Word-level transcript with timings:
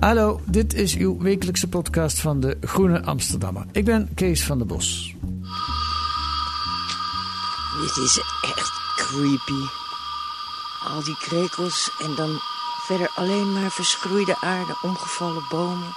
Hallo, 0.00 0.40
dit 0.44 0.74
is 0.74 0.96
uw 0.96 1.18
wekelijkse 1.18 1.68
podcast 1.68 2.20
van 2.20 2.40
de 2.40 2.56
Groene 2.60 3.02
Amsterdammer. 3.02 3.66
Ik 3.72 3.84
ben 3.84 4.14
Kees 4.14 4.44
van 4.44 4.58
der 4.58 4.66
Bos. 4.66 5.14
Dit 7.80 7.96
is 7.96 8.20
echt 8.42 8.72
creepy. 8.96 9.62
Al 10.84 11.04
die 11.04 11.16
krekels 11.16 11.90
en 12.02 12.14
dan 12.14 12.38
verder 12.86 13.10
alleen 13.14 13.52
maar 13.52 13.70
verschroeide 13.70 14.40
aarde, 14.40 14.76
omgevallen 14.82 15.44
bomen. 15.50 15.94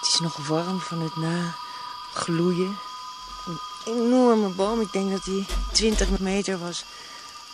Het 0.00 0.08
is 0.08 0.20
nog 0.20 0.46
warm 0.46 0.80
van 0.80 1.00
het 1.00 1.16
nagloeien. 1.16 2.76
Een 3.46 3.58
enorme 3.84 4.48
boom, 4.48 4.80
ik 4.80 4.92
denk 4.92 5.10
dat 5.10 5.24
die 5.24 5.46
20 5.72 6.18
meter 6.18 6.58
was, 6.58 6.84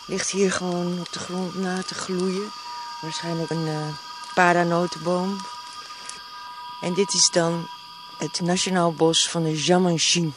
ligt 0.05 0.29
hier 0.29 0.51
gewoon 0.51 0.99
op 0.99 1.13
de 1.13 1.19
grond 1.19 1.55
na 1.55 1.81
te 1.81 1.93
gloeien. 1.93 2.49
Waarschijnlijk 3.01 3.49
een 3.49 3.67
uh, 3.67 3.87
paranotenboom. 4.33 5.45
En 6.81 6.93
dit 6.93 7.13
is 7.13 7.29
dan 7.29 7.67
het 8.17 8.39
Nationaal 8.41 8.93
Bos 8.93 9.29
van 9.29 9.43
de 9.43 9.63
Jamanchine. 9.63 10.31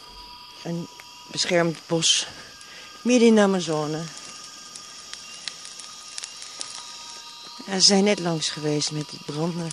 Een 0.63 0.89
beschermd 1.31 1.79
bos 1.87 2.27
midden 3.03 3.29
in 3.29 3.35
de 3.35 3.41
Amazone. 3.41 4.03
Ja, 7.67 7.75
ze 7.75 7.81
zijn 7.81 8.05
net 8.05 8.19
langs 8.19 8.49
geweest 8.49 8.91
met 8.91 9.11
die 9.11 9.21
branden. 9.27 9.73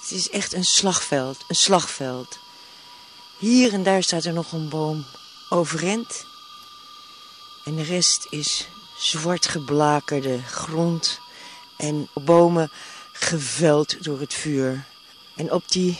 Het 0.00 0.10
is 0.10 0.30
echt 0.30 0.52
een 0.52 0.64
slagveld, 0.64 1.44
een 1.48 1.54
slagveld. 1.54 2.38
Hier 3.38 3.72
en 3.72 3.82
daar 3.82 4.02
staat 4.02 4.24
er 4.24 4.32
nog 4.32 4.52
een 4.52 4.68
boom 4.68 5.04
overeind. 5.48 6.24
En 7.64 7.76
de 7.76 7.82
rest 7.82 8.26
is 8.30 8.68
zwart 8.96 9.46
geblakerde 9.46 10.42
grond 10.42 11.20
en 11.76 12.08
bomen 12.14 12.70
geveld 13.20 14.04
door 14.04 14.20
het 14.20 14.34
vuur. 14.34 14.84
En 15.36 15.52
op 15.52 15.62
die 15.68 15.98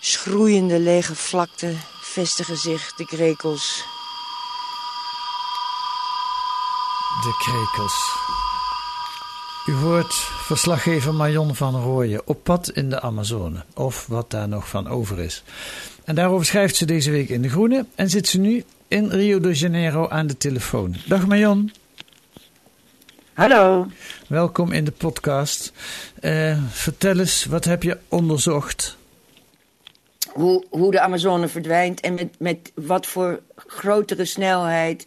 schroeiende 0.00 0.78
lege 0.78 1.14
vlakte 1.14 1.72
vestigen 2.00 2.56
zich 2.56 2.92
de 2.94 3.06
krekels. 3.06 3.84
De 7.22 7.34
krekels. 7.38 8.16
U 9.66 9.72
hoort 9.72 10.14
verslaggever 10.46 11.14
Marion 11.14 11.54
van 11.54 11.82
Rooyen 11.82 12.22
op 12.24 12.42
pad 12.42 12.70
in 12.70 12.90
de 12.90 13.00
Amazone, 13.00 13.64
of 13.74 14.06
wat 14.06 14.30
daar 14.30 14.48
nog 14.48 14.68
van 14.68 14.88
over 14.88 15.18
is. 15.18 15.42
En 16.04 16.14
daarover 16.14 16.46
schrijft 16.46 16.76
ze 16.76 16.84
deze 16.84 17.10
week 17.10 17.28
in 17.28 17.42
De 17.42 17.48
Groene 17.48 17.86
en 17.94 18.10
zit 18.10 18.28
ze 18.28 18.38
nu 18.38 18.64
in 18.88 19.08
Rio 19.08 19.40
de 19.40 19.52
Janeiro 19.52 20.08
aan 20.08 20.26
de 20.26 20.36
telefoon. 20.36 20.96
Dag 21.06 21.26
Marion. 21.26 21.72
Hallo. 23.38 23.86
Welkom 24.28 24.72
in 24.72 24.84
de 24.84 24.92
podcast. 24.92 25.72
Uh, 26.20 26.62
vertel 26.70 27.18
eens, 27.18 27.44
wat 27.44 27.64
heb 27.64 27.82
je 27.82 27.98
onderzocht? 28.08 28.96
Hoe, 30.32 30.64
hoe 30.70 30.90
de 30.90 31.00
Amazone 31.00 31.48
verdwijnt 31.48 32.00
en 32.00 32.14
met, 32.14 32.38
met 32.38 32.72
wat 32.74 33.06
voor 33.06 33.40
grotere 33.56 34.24
snelheid 34.24 35.06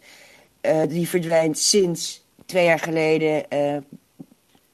uh, 0.62 0.82
die 0.88 1.08
verdwijnt 1.08 1.58
sinds 1.58 2.22
twee 2.46 2.64
jaar 2.64 2.78
geleden 2.78 3.44
uh, 3.52 3.76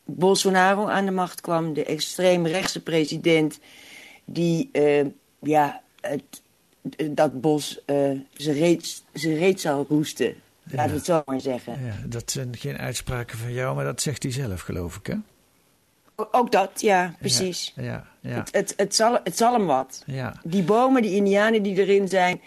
Bolsonaro 0.05 0.87
aan 0.87 1.05
de 1.05 1.11
macht 1.11 1.41
kwam. 1.41 1.73
De 1.73 1.85
extreemrechtse 1.85 2.83
president 2.83 3.59
die 4.25 4.71
ja, 5.39 5.83
het, 6.01 6.43
dat 7.11 7.41
bos 7.41 7.81
ze 8.33 8.53
reeds, 8.53 9.05
ze 9.15 9.35
reeds 9.35 9.63
zou 9.63 9.87
roesten. 9.89 10.35
We 10.71 10.81
het 10.81 11.05
zo 11.05 11.23
maar 11.27 11.41
zeggen. 11.41 11.85
Ja, 11.85 11.95
dat 12.07 12.31
zijn 12.31 12.57
geen 12.57 12.79
uitspraken 12.79 13.39
van 13.39 13.53
jou, 13.53 13.75
maar 13.75 13.85
dat 13.85 14.03
zegt 14.03 14.23
hij 14.23 14.33
zelf, 14.33 14.61
geloof 14.61 14.97
ik, 14.97 15.07
hè? 15.07 15.15
Ook 16.31 16.53
dat, 16.53 16.81
ja, 16.81 17.15
precies. 17.19 17.73
Ja, 17.77 17.83
ja, 17.83 18.07
ja. 18.21 18.37
Het, 18.37 18.53
het, 18.53 18.75
het, 18.77 18.95
zal, 18.95 19.19
het 19.25 19.37
zal 19.37 19.53
hem 19.53 19.67
wat. 19.67 20.03
Ja. 20.07 20.35
Die 20.45 20.63
bomen, 20.63 21.03
die 21.03 21.15
indianen 21.15 21.63
die 21.63 21.77
erin 21.77 22.09
zijn... 22.09 22.41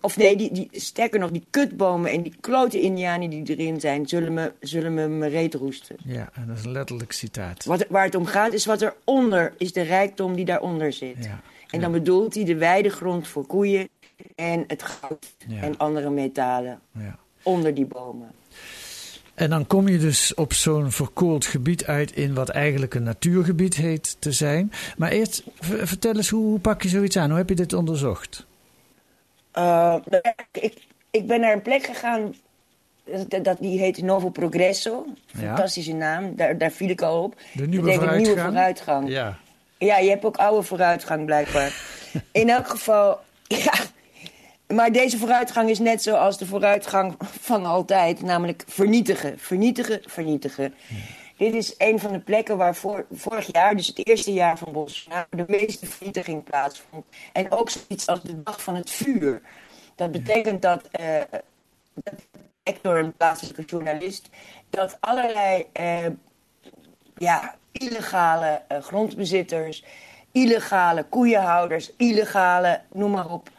Of 0.00 0.16
nee, 0.16 0.36
die, 0.36 0.52
die, 0.52 0.68
sterker 0.72 1.20
nog, 1.20 1.30
die 1.30 1.46
kutbomen 1.50 2.10
en 2.10 2.22
die 2.22 2.34
klote 2.40 2.80
indianen 2.80 3.30
die 3.30 3.56
erin 3.56 3.80
zijn... 3.80 4.08
zullen 4.08 4.34
me, 4.34 4.52
zullen 4.60 4.94
me 4.94 5.08
mijn 5.08 5.30
reet 5.30 5.54
roesten. 5.54 5.96
Ja, 6.04 6.30
en 6.32 6.46
dat 6.46 6.58
is 6.58 6.64
een 6.64 6.70
letterlijk 6.70 7.12
citaat. 7.12 7.64
Wat, 7.64 7.86
waar 7.88 8.04
het 8.04 8.14
om 8.14 8.26
gaat 8.26 8.52
is 8.52 8.64
wat 8.66 8.82
eronder 8.82 9.54
is 9.58 9.72
de 9.72 9.82
rijkdom 9.82 10.34
die 10.34 10.44
daaronder 10.44 10.92
zit. 10.92 11.24
Ja. 11.24 11.40
En 11.70 11.80
dan 11.80 11.92
bedoelt 11.92 12.34
hij 12.34 12.44
de 12.44 12.56
weidegrond 12.56 13.28
voor 13.28 13.46
koeien 13.46 13.88
en 14.34 14.64
het 14.66 14.82
goud 14.82 15.34
en 15.48 15.76
andere 15.76 16.10
metalen 16.10 16.80
Ja. 16.92 17.18
Onder 17.46 17.74
die 17.74 17.86
bomen. 17.86 18.30
En 19.34 19.50
dan 19.50 19.66
kom 19.66 19.88
je 19.88 19.98
dus 19.98 20.34
op 20.34 20.52
zo'n 20.52 20.90
verkoold 20.90 21.46
gebied 21.46 21.86
uit 21.86 22.12
in 22.12 22.34
wat 22.34 22.48
eigenlijk 22.48 22.94
een 22.94 23.02
natuurgebied 23.02 23.74
heet 23.74 24.16
te 24.18 24.32
zijn. 24.32 24.72
Maar 24.96 25.10
eerst 25.10 25.42
vertel 25.60 26.16
eens, 26.16 26.28
hoe, 26.28 26.44
hoe 26.44 26.58
pak 26.58 26.82
je 26.82 26.88
zoiets 26.88 27.16
aan? 27.16 27.28
Hoe 27.28 27.38
heb 27.38 27.48
je 27.48 27.54
dit 27.54 27.72
onderzocht? 27.72 28.46
Uh, 29.54 29.96
ik, 30.52 30.74
ik 31.10 31.26
ben 31.26 31.40
naar 31.40 31.52
een 31.52 31.62
plek 31.62 31.84
gegaan, 31.84 32.34
dat, 33.28 33.44
dat, 33.44 33.56
die 33.60 33.78
heet 33.78 34.02
Novo 34.02 34.28
Progresso. 34.28 35.06
Ja. 35.26 35.38
Fantastische 35.38 35.92
naam, 35.92 36.36
daar, 36.36 36.58
daar 36.58 36.70
viel 36.70 36.88
ik 36.88 37.02
al 37.02 37.22
op. 37.22 37.34
De 37.52 37.66
nieuwe 37.66 37.90
Dat 37.90 38.00
betekent 38.00 38.16
nieuwe 38.16 38.40
vooruitgang? 38.40 38.48
vooruitgang. 38.48 39.08
Ja. 39.08 39.38
Ja, 39.78 39.98
je 39.98 40.08
hebt 40.08 40.24
ook 40.24 40.36
oude 40.36 40.62
vooruitgang 40.62 41.24
blijkbaar. 41.24 41.72
In 42.32 42.48
elk 42.48 42.68
geval, 42.68 43.20
ja. 43.46 43.72
Maar 44.74 44.92
deze 44.92 45.18
vooruitgang 45.18 45.70
is 45.70 45.78
net 45.78 46.02
zoals 46.02 46.38
de 46.38 46.46
vooruitgang 46.46 47.14
van 47.40 47.64
altijd. 47.64 48.22
Namelijk 48.22 48.64
vernietigen, 48.66 49.38
vernietigen, 49.38 50.00
vernietigen. 50.04 50.74
Dit 51.36 51.54
is 51.54 51.74
een 51.78 51.98
van 51.98 52.12
de 52.12 52.20
plekken 52.20 52.56
waar 52.56 52.74
voor, 52.74 53.06
vorig 53.12 53.52
jaar, 53.52 53.76
dus 53.76 53.86
het 53.86 54.08
eerste 54.08 54.32
jaar 54.32 54.58
van 54.58 54.72
Bolsonaro, 54.72 55.26
de 55.30 55.44
meeste 55.46 55.86
vernietiging 55.86 56.44
plaatsvond. 56.44 57.04
En 57.32 57.50
ook 57.50 57.70
zoiets 57.70 58.06
als 58.06 58.22
de 58.22 58.42
dag 58.42 58.62
van 58.62 58.74
het 58.74 58.90
vuur. 58.90 59.42
Dat 59.94 60.10
betekent 60.10 60.62
dat, 60.62 60.88
eh 60.90 61.20
dat 61.94 62.14
ik 62.62 62.78
door 62.82 62.98
een 62.98 63.16
plaatselijke 63.16 63.62
journalist, 63.62 64.28
dat 64.70 64.96
allerlei 65.00 65.66
eh, 65.72 66.06
ja, 67.16 67.54
illegale 67.72 68.62
eh, 68.68 68.82
grondbezitters, 68.82 69.84
illegale 70.32 71.04
koeienhouders, 71.04 71.92
illegale, 71.96 72.80
noem 72.92 73.10
maar 73.10 73.30
op. 73.30 73.50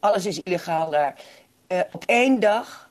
Alles 0.00 0.26
is 0.26 0.40
illegaal 0.42 0.90
daar. 0.90 1.20
Eh, 1.66 1.80
op 1.92 2.04
één 2.06 2.40
dag 2.40 2.90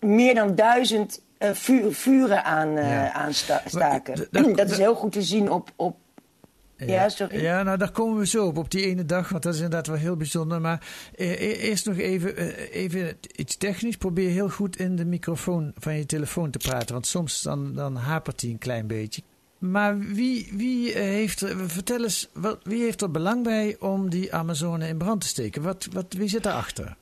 meer 0.00 0.34
dan 0.34 0.54
duizend 0.54 1.22
eh, 1.38 1.50
vu- 1.50 1.92
vuren 1.92 2.44
aan, 2.44 2.76
eh, 2.76 2.90
Ja. 2.90 3.12
aanstaken. 3.12 4.26
dat 4.56 4.70
is 4.70 4.76
heel 4.76 4.94
goed 4.94 5.12
te 5.12 5.22
zien 5.22 5.50
op... 5.50 5.70
op 5.76 5.96
Ja, 6.76 7.08
sorry. 7.08 7.40
Ja, 7.42 7.62
nou 7.62 7.78
daar 7.78 7.90
komen 7.90 8.18
we 8.18 8.26
zo 8.26 8.46
op, 8.46 8.56
op 8.58 8.70
die 8.70 8.86
ene 8.86 9.04
dag, 9.04 9.28
want 9.28 9.42
dat 9.42 9.52
is 9.54 9.60
inderdaad 9.60 9.86
wel 9.86 9.96
heel 9.96 10.16
bijzonder. 10.16 10.60
Maar 10.60 10.86
eh, 11.16 11.30
e- 11.30 11.52
eerst 11.52 11.86
nog 11.86 11.96
even, 11.96 12.36
eh, 12.36 12.74
even 12.82 13.18
iets 13.36 13.56
technisch. 13.56 13.96
Probeer 13.96 14.30
heel 14.30 14.48
goed 14.50 14.76
in 14.76 14.96
de 14.96 15.04
microfoon 15.04 15.72
van 15.76 15.94
je 15.96 16.06
telefoon 16.06 16.50
te 16.50 16.58
praten, 16.58 16.92
want 16.92 17.06
soms 17.06 17.42
dan, 17.42 17.74
dan 17.74 17.96
hapert 17.96 18.40
hij 18.40 18.50
een 18.50 18.58
klein 18.58 18.86
beetje. 18.86 19.22
Maar 19.58 19.98
wie, 19.98 20.48
wie 20.52 20.92
eh, 20.92 21.00
heeft 21.02 21.40
er, 21.40 21.70
vertel 21.70 22.02
eens, 22.02 22.28
wat, 22.32 22.58
wie 22.62 22.82
heeft 22.82 23.02
er 23.02 23.10
belang 23.10 23.42
bij 23.42 23.76
om 23.80 24.10
die 24.10 24.34
Amazone 24.34 24.88
in 24.88 24.98
brand 24.98 25.20
te 25.20 25.26
steken? 25.26 25.62
Wat, 25.62 25.88
wat, 25.92 26.12
wie 26.12 26.28
zit 26.28 26.42
daarachter? 26.42 26.96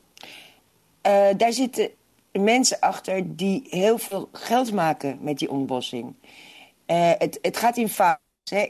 Eh, 1.00 1.26
daar 1.36 1.52
zitten 1.52 1.88
mensen 2.32 2.80
achter 2.80 3.36
die 3.36 3.66
heel 3.70 3.98
veel 3.98 4.28
geld 4.32 4.72
maken 4.72 5.18
met 5.20 5.38
die 5.38 5.50
ontbossing. 5.50 6.14
Eh, 6.86 7.10
het, 7.18 7.38
het 7.42 7.56
gaat 7.56 7.76
in 7.76 7.88
fases. 7.88 8.20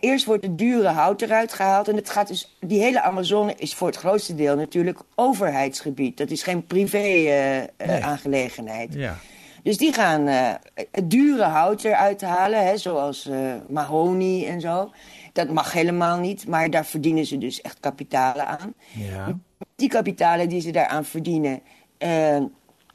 Eerst 0.00 0.25
wordt 0.25 0.44
het 0.44 0.58
dure 0.58 0.88
hout 0.88 1.22
eruit 1.22 1.52
gehaald. 1.52 1.88
En 1.88 1.96
het 1.96 2.10
gaat 2.10 2.28
dus, 2.28 2.56
die 2.60 2.80
hele 2.80 3.02
Amazone 3.02 3.54
is 3.56 3.75
voor 3.75 3.86
het 3.86 3.96
grootste 3.96 4.34
deel 4.34 4.56
natuurlijk 4.56 4.98
overheidsgebied. 5.14 6.16
Dat 6.16 6.30
is 6.30 6.42
geen 6.42 6.54
Nee. 6.54 6.66
privé-aangelegenheid. 6.66 8.94
Ja, 8.94 9.19
Dus 9.66 9.77
die 9.77 9.93
gaan 9.93 10.27
eh, 10.28 10.50
het 10.91 11.10
dure 11.10 11.43
hout 11.44 11.84
eruit 11.84 12.21
halen, 12.22 12.66
hè, 12.66 12.77
zoals 12.78 13.27
eh, 13.28 13.54
mahonie 13.69 14.46
en 14.46 14.61
zo. 14.61 14.93
Dat 15.32 15.49
mag 15.50 15.73
helemaal 15.73 16.19
niet, 16.19 16.46
maar 16.49 16.70
daar 16.70 16.87
verdienen 16.87 17.26
ze 17.26 17.38
dus 17.38 17.61
echt 17.61 17.81
kapitalen 17.81 18.46
aan. 18.46 18.75
ja, 18.93 19.38
Die 19.76 19.88
kapitalen 19.88 20.49
die 20.49 20.61
ze 20.61 20.70
daaraan 20.70 21.05
verdienen, 21.05 21.61
eh, 21.99 22.38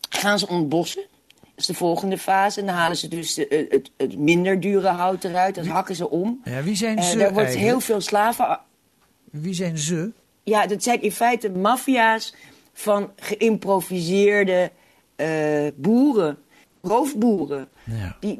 gaan 0.10 0.40
ze 0.40 0.48
ontbossen. 0.48 1.01
Dat 1.40 1.50
is 1.56 1.66
de 1.66 1.74
volgende 1.74 2.18
fase. 2.18 2.60
En 2.60 2.66
dan 2.66 2.75
halen 2.75 2.98
ze 2.98 3.07
dus 3.07 3.34
de- 3.34 3.66
het, 3.69 3.92
het 3.98 4.18
minder 4.18 4.60
dure 4.60 4.88
hout 4.88 5.24
eruit. 5.24 5.56
Dat 5.56 5.66
hakken 5.68 5.95
ze 5.95 6.10
om. 6.10 6.42
ja. 6.44 6.63
Wie 6.63 6.75
zijn 6.75 7.04
ze 7.04 7.18
daar 7.18 7.25
wordt 7.34 7.38
eigenlijk? 7.38 7.68
heel 7.72 7.80
veel 7.81 8.01
slaven... 8.01 8.60
Wie 9.31 9.54
zijn 9.54 9.78
ze? 9.78 10.12
Ja, 10.44 10.68
dat 10.68 10.84
zijn 10.84 11.01
in 11.01 11.12
feite 11.12 11.50
maffia's 11.50 12.36
van 12.74 13.12
geïmproviseerde 13.16 14.72
boeren. 15.75 16.38
Roofboeren. 16.81 17.68
Ja. 17.83 18.18
Die, 18.19 18.39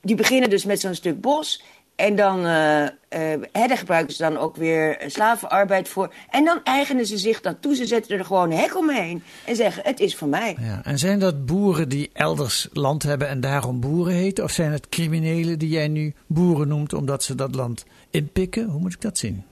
die 0.00 0.16
beginnen 0.16 0.50
dus 0.50 0.64
met 0.64 0.80
zo'n 0.80 0.94
stuk 0.94 1.20
bos. 1.20 1.62
En 1.96 2.16
dan 2.16 2.46
uh, 2.46 2.82
uh, 2.82 3.76
gebruiken 3.76 4.14
ze 4.14 4.22
dan 4.22 4.36
ook 4.36 4.56
weer 4.56 5.04
slavenarbeid 5.06 5.88
voor. 5.88 6.14
En 6.30 6.44
dan 6.44 6.60
eigenen 6.64 7.06
ze 7.06 7.18
zich 7.18 7.40
dat 7.40 7.56
toe. 7.60 7.74
Ze 7.74 7.86
zetten 7.86 8.18
er 8.18 8.24
gewoon 8.24 8.50
een 8.50 8.58
hek 8.58 8.76
omheen 8.76 9.22
en 9.46 9.56
zeggen: 9.56 9.82
Het 9.84 10.00
is 10.00 10.16
van 10.16 10.28
mij. 10.28 10.56
Ja, 10.60 10.84
en 10.84 10.98
zijn 10.98 11.18
dat 11.18 11.46
boeren 11.46 11.88
die 11.88 12.10
elders 12.12 12.68
land 12.72 13.02
hebben 13.02 13.28
en 13.28 13.40
daarom 13.40 13.80
boeren 13.80 14.14
heten? 14.14 14.44
Of 14.44 14.50
zijn 14.50 14.72
het 14.72 14.88
criminelen 14.88 15.58
die 15.58 15.68
jij 15.68 15.88
nu 15.88 16.14
boeren 16.26 16.68
noemt 16.68 16.92
omdat 16.92 17.22
ze 17.22 17.34
dat 17.34 17.54
land 17.54 17.84
inpikken? 18.10 18.68
Hoe 18.68 18.80
moet 18.80 18.92
ik 18.92 19.00
dat 19.00 19.18
zien? 19.18 19.44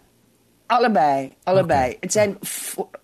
Allebei, 0.70 1.32
allebei. 1.42 1.80
Okay. 1.80 1.96
Het, 2.00 2.12
zijn, 2.12 2.38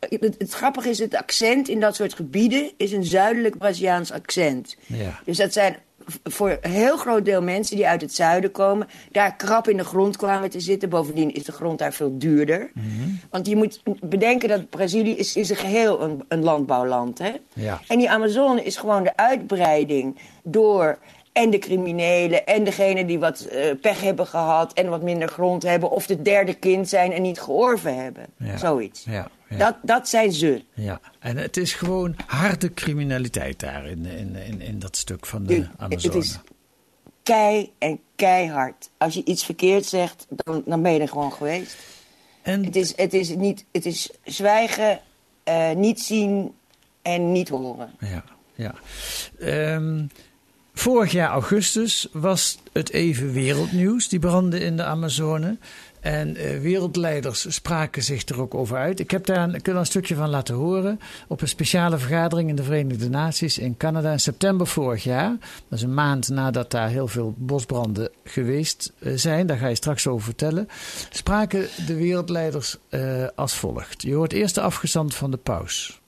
het, 0.00 0.34
het, 0.38 0.52
grappige 0.52 0.88
is, 0.88 0.98
het 0.98 1.14
accent 1.14 1.68
in 1.68 1.80
dat 1.80 1.94
soort 1.94 2.14
gebieden 2.14 2.70
is 2.76 2.92
een 2.92 3.04
zuidelijk 3.04 3.58
Braziliaans 3.58 4.12
accent. 4.12 4.76
Ja. 4.86 5.20
Dus 5.24 5.36
dat 5.36 5.52
zijn 5.52 5.76
voor 6.24 6.58
een 6.60 6.70
heel 6.70 6.96
groot 6.96 7.24
deel 7.24 7.42
mensen 7.42 7.76
die 7.76 7.86
uit 7.86 8.00
het 8.00 8.14
zuiden 8.14 8.50
komen, 8.50 8.88
daar 9.12 9.36
krap 9.36 9.68
in 9.68 9.76
de 9.76 9.84
grond 9.84 10.16
kwamen 10.16 10.50
te 10.50 10.60
zitten. 10.60 10.88
Bovendien 10.88 11.34
is 11.34 11.44
de 11.44 11.52
grond 11.52 11.78
daar 11.78 11.92
veel 11.92 12.18
duurder. 12.18 12.70
Mm 12.74 12.82
-hmm. 12.82 13.20
Want 13.30 13.46
je 13.46 13.56
moet 13.56 13.80
bedenken 14.00 14.48
dat 14.48 14.70
Brazilië 14.70 15.16
is, 15.16 15.36
is 15.36 15.50
een 15.50 15.56
geheel 15.56 16.02
een, 16.02 16.24
een 16.28 16.42
landbouwland 16.42 17.20
is. 17.20 17.32
Ja. 17.52 17.80
En 17.88 17.98
die 17.98 18.10
Amazone 18.10 18.62
is 18.62 18.76
gewoon 18.76 19.02
de 19.02 19.16
uitbreiding 19.16 20.18
door 20.42 20.98
en 21.36 21.50
de 21.50 21.58
criminelen 21.58 22.46
en 22.46 22.64
degenen 22.64 23.06
die 23.06 23.18
wat 23.18 23.46
uh, 23.52 23.70
pech 23.80 24.00
hebben 24.00 24.26
gehad 24.26 24.72
en 24.72 24.88
wat 24.88 25.02
minder 25.02 25.28
grond 25.28 25.62
hebben. 25.62 25.90
Of 25.90 26.06
de 26.06 26.22
derde 26.22 26.54
kind 26.54 26.88
zijn 26.88 27.12
en 27.12 27.22
niet 27.22 27.40
georven 27.40 27.96
hebben. 28.02 28.26
Ja. 28.38 28.56
Zoiets. 28.56 29.04
Ja, 29.04 29.28
ja. 29.48 29.56
Dat, 29.56 29.76
dat 29.82 30.08
zijn 30.08 30.32
ze. 30.32 30.64
Ja, 30.74 31.00
en 31.18 31.36
het 31.36 31.56
is 31.56 31.74
gewoon 31.74 32.16
harde 32.26 32.74
criminaliteit 32.74 33.60
daar 33.60 33.86
in, 33.86 34.06
in, 34.06 34.36
in, 34.36 34.60
in 34.60 34.78
dat 34.78 34.96
stuk 34.96 35.26
van 35.26 35.46
de, 35.46 35.54
De- 35.60 35.68
Amazone. 35.76 36.14
Het 36.14 36.24
is 36.24 36.38
kei 37.22 37.72
en 37.78 38.00
keihard. 38.16 38.90
Als 38.98 39.14
je 39.14 39.24
iets 39.24 39.44
verkeerd 39.44 39.86
zegt, 39.86 40.26
dan, 40.28 40.62
dan 40.66 40.82
ben 40.82 40.92
je 40.92 41.00
er 41.00 41.08
gewoon 41.08 41.32
geweest. 41.32 41.76
en 42.42 42.64
Het 42.64 42.76
is, 42.76 42.96
het 42.96 43.14
is, 43.14 43.28
niet, 43.28 43.64
het 43.72 43.86
is 43.86 44.10
zwijgen, 44.24 45.00
eh, 45.44 45.70
niet 45.70 46.00
zien 46.00 46.54
en 47.02 47.32
niet 47.32 47.48
horen. 47.48 47.90
Ja, 48.00 48.24
ja. 48.54 48.74
Ehm, 49.38 50.04
vorig 50.78 51.12
jaar 51.12 51.30
augustus 51.30 52.08
was 52.12 52.58
het 52.72 52.90
even 52.90 53.32
wereldnieuws, 53.32 54.08
die 54.08 54.18
branden 54.18 54.60
in 54.60 54.76
de 54.76 54.84
Amazone. 54.84 55.56
En 56.00 56.36
eh, 56.36 56.60
wereldleiders 56.60 57.54
spraken 57.54 58.02
zich 58.02 58.28
er 58.28 58.40
ook 58.40 58.54
over 58.54 58.76
uit. 58.76 59.00
Ik 59.00 59.10
heb 59.10 59.26
daar 59.26 59.48
een, 59.48 59.76
een 59.76 59.86
stukje 59.86 60.14
van 60.14 60.28
laten 60.28 60.54
horen 60.54 61.00
op 61.28 61.40
een 61.40 61.48
speciale 61.48 61.98
vergadering 61.98 62.48
in 62.48 62.56
de 62.56 62.62
Verenigde 62.62 63.08
Naties 63.08 63.58
in 63.58 63.76
Canada 63.76 64.12
in 64.12 64.20
september 64.20 64.66
vorig 64.66 65.04
jaar. 65.04 65.36
Dat 65.68 65.78
is 65.78 65.82
een 65.82 65.94
maand 65.94 66.28
nadat 66.28 66.70
daar 66.70 66.88
heel 66.88 67.08
veel 67.08 67.34
bosbranden 67.36 68.10
geweest 68.24 68.92
eh, 68.98 69.12
zijn. 69.14 69.46
Daar 69.46 69.58
ga 69.58 69.68
je 69.68 69.74
straks 69.74 70.06
over 70.06 70.24
vertellen. 70.24 70.68
Spraken 71.10 71.66
de 71.86 71.94
wereldleiders 71.94 72.76
eh, 72.88 73.24
als 73.34 73.54
volgt. 73.54 74.02
Je 74.02 74.14
hoort 74.14 74.32
eerst 74.32 74.54
de 74.54 74.60
afgestand 74.60 75.14
van 75.14 75.30
de 75.30 75.36
paus. 75.36 76.00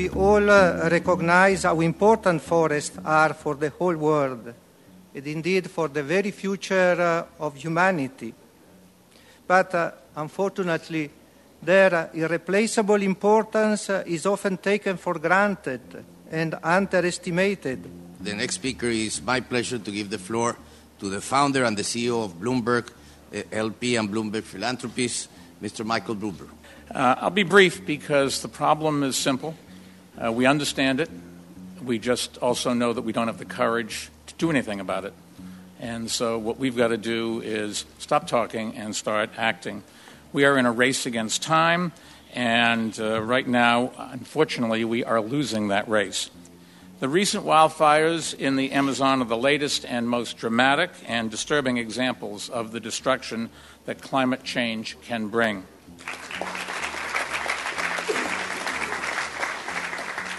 We 0.00 0.08
all 0.08 0.48
uh, 0.48 0.88
recognize 0.88 1.64
how 1.64 1.78
important 1.80 2.40
forests 2.40 2.96
are 3.04 3.34
for 3.34 3.54
the 3.54 3.68
whole 3.68 3.96
world, 3.96 4.54
and 5.14 5.26
indeed 5.26 5.70
for 5.70 5.88
the 5.88 6.02
very 6.02 6.30
future 6.30 7.26
uh, 7.38 7.44
of 7.44 7.54
humanity. 7.56 8.32
But 9.46 9.74
uh, 9.74 9.90
unfortunately, 10.16 11.10
their 11.62 12.08
irreplaceable 12.14 13.02
importance 13.02 13.90
uh, 13.90 14.02
is 14.06 14.24
often 14.24 14.56
taken 14.56 14.96
for 14.96 15.18
granted 15.18 15.82
and 16.30 16.54
underestimated. 16.62 17.84
The 18.20 18.32
next 18.32 18.54
speaker 18.54 18.88
is 18.88 19.20
my 19.20 19.40
pleasure 19.40 19.78
to 19.78 19.90
give 19.90 20.08
the 20.08 20.18
floor 20.18 20.56
to 20.98 21.10
the 21.10 21.20
founder 21.20 21.64
and 21.64 21.76
the 21.76 21.84
CEO 21.84 22.24
of 22.24 22.40
Bloomberg 22.40 22.88
uh, 22.88 23.42
LP 23.52 23.96
and 23.96 24.08
Bloomberg 24.08 24.44
Philanthropies, 24.44 25.28
Mr. 25.62 25.84
Michael 25.84 26.16
Bloomberg. 26.16 26.48
Uh, 26.90 27.16
I'll 27.18 27.28
be 27.28 27.42
brief 27.42 27.84
because 27.84 28.40
the 28.40 28.48
problem 28.48 29.02
is 29.02 29.16
simple. 29.16 29.54
Uh, 30.22 30.30
we 30.30 30.44
understand 30.44 31.00
it. 31.00 31.08
We 31.82 31.98
just 31.98 32.36
also 32.38 32.74
know 32.74 32.92
that 32.92 33.02
we 33.02 33.12
don't 33.12 33.28
have 33.28 33.38
the 33.38 33.46
courage 33.46 34.10
to 34.26 34.34
do 34.34 34.50
anything 34.50 34.78
about 34.78 35.06
it. 35.06 35.14
And 35.78 36.10
so, 36.10 36.36
what 36.36 36.58
we've 36.58 36.76
got 36.76 36.88
to 36.88 36.98
do 36.98 37.40
is 37.40 37.86
stop 37.98 38.26
talking 38.26 38.76
and 38.76 38.94
start 38.94 39.30
acting. 39.38 39.82
We 40.34 40.44
are 40.44 40.58
in 40.58 40.66
a 40.66 40.72
race 40.72 41.06
against 41.06 41.42
time, 41.42 41.92
and 42.34 42.98
uh, 43.00 43.22
right 43.22 43.48
now, 43.48 43.92
unfortunately, 43.96 44.84
we 44.84 45.04
are 45.04 45.22
losing 45.22 45.68
that 45.68 45.88
race. 45.88 46.28
The 46.98 47.08
recent 47.08 47.46
wildfires 47.46 48.38
in 48.38 48.56
the 48.56 48.72
Amazon 48.72 49.22
are 49.22 49.24
the 49.24 49.38
latest 49.38 49.86
and 49.86 50.06
most 50.06 50.36
dramatic 50.36 50.90
and 51.08 51.30
disturbing 51.30 51.78
examples 51.78 52.50
of 52.50 52.72
the 52.72 52.80
destruction 52.80 53.48
that 53.86 54.02
climate 54.02 54.44
change 54.44 54.98
can 55.00 55.28
bring. 55.28 55.64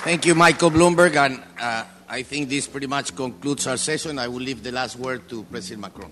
Thank 0.04 0.26
you, 0.26 0.34
Michael 0.34 0.72
Bloomberg. 0.72 1.16
And 1.16 1.40
uh, 1.60 1.84
I 2.10 2.24
think 2.24 2.50
this 2.50 2.68
pretty 2.68 2.88
much 2.88 3.16
concludes 3.16 3.68
our 3.68 3.78
session. 3.78 4.18
I 4.18 4.28
will 4.28 4.42
leave 4.42 4.64
the 4.64 4.72
last 4.72 4.96
word 4.96 5.30
to 5.30 5.44
President 5.44 5.82
Macron. 5.82 6.10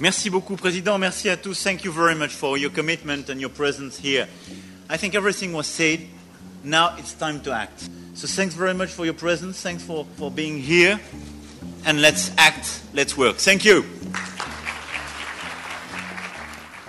Merci 0.00 0.30
beaucoup, 0.30 0.56
Président. 0.56 0.98
Merci 0.98 1.28
à 1.28 1.36
tous. 1.36 1.62
Thank 1.62 1.84
you 1.84 1.92
very 1.92 2.14
much 2.14 2.32
for 2.32 2.56
your 2.56 2.70
commitment 2.70 3.28
and 3.28 3.38
your 3.38 3.50
presence 3.50 3.98
here. 3.98 4.26
I 4.88 4.96
think 4.96 5.14
everything 5.14 5.52
was 5.52 5.66
said. 5.66 6.00
Now 6.64 6.96
it's 6.96 7.12
time 7.12 7.42
to 7.42 7.52
act. 7.52 7.86
So 8.14 8.26
thanks 8.26 8.54
very 8.54 8.72
much 8.72 8.88
for 8.88 9.04
your 9.04 9.14
presence. 9.14 9.60
Thanks 9.60 9.82
for, 9.82 10.06
for 10.16 10.30
being 10.30 10.58
here. 10.58 10.98
And 11.84 12.00
let's 12.00 12.30
act. 12.38 12.80
Let's 12.94 13.14
work. 13.14 13.36
Thank 13.36 13.66
you. 13.66 13.84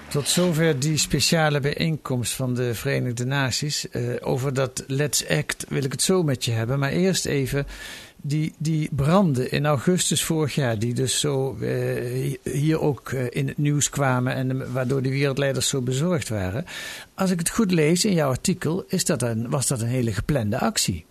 Tot 0.10 0.28
zover 0.28 0.80
die 0.80 0.98
speciale 0.98 1.60
bijeenkomst 1.60 2.34
van 2.34 2.54
de 2.54 2.76
Verenigde 2.76 3.26
Naties. 3.26 3.90
Eh, 3.90 4.02
over 4.20 4.54
dat 4.54 4.84
Let's 4.88 5.28
Act 5.28 5.66
wil 5.70 5.84
ik 5.84 5.92
het 5.92 6.02
zo 6.02 6.24
met 6.24 6.46
je 6.46 6.52
hebben. 6.52 6.80
Maar 6.80 6.92
eerst 6.92 7.26
even 7.26 7.68
die, 8.16 8.54
die 8.58 8.90
branden 8.92 9.52
in 9.52 9.66
augustus 9.66 10.24
vorig 10.24 10.56
jaar, 10.56 10.80
die 10.80 10.94
dus 10.94 11.20
zo 11.20 11.58
eh, 11.58 12.38
hier 12.44 12.82
ook 12.82 13.12
eh, 13.12 13.26
in 13.30 13.48
het 13.48 13.58
nieuws 13.58 13.90
kwamen 13.90 14.34
en 14.34 14.74
waardoor 14.74 15.02
de 15.02 15.10
wereldleiders 15.10 15.68
zo 15.68 15.82
bezorgd 15.82 16.30
waren. 16.30 16.66
Als 17.14 17.32
ik 17.32 17.40
het 17.40 17.50
goed 17.50 17.72
lees 17.72 18.06
in 18.06 18.14
jouw 18.14 18.30
artikel, 18.30 18.86
is 18.88 19.06
dat 19.06 19.22
een, 19.22 19.50
was 19.50 19.68
dat 19.68 19.82
een 19.82 19.88
hele 19.88 20.14
geplande 20.14 20.60
actie. 20.60 21.06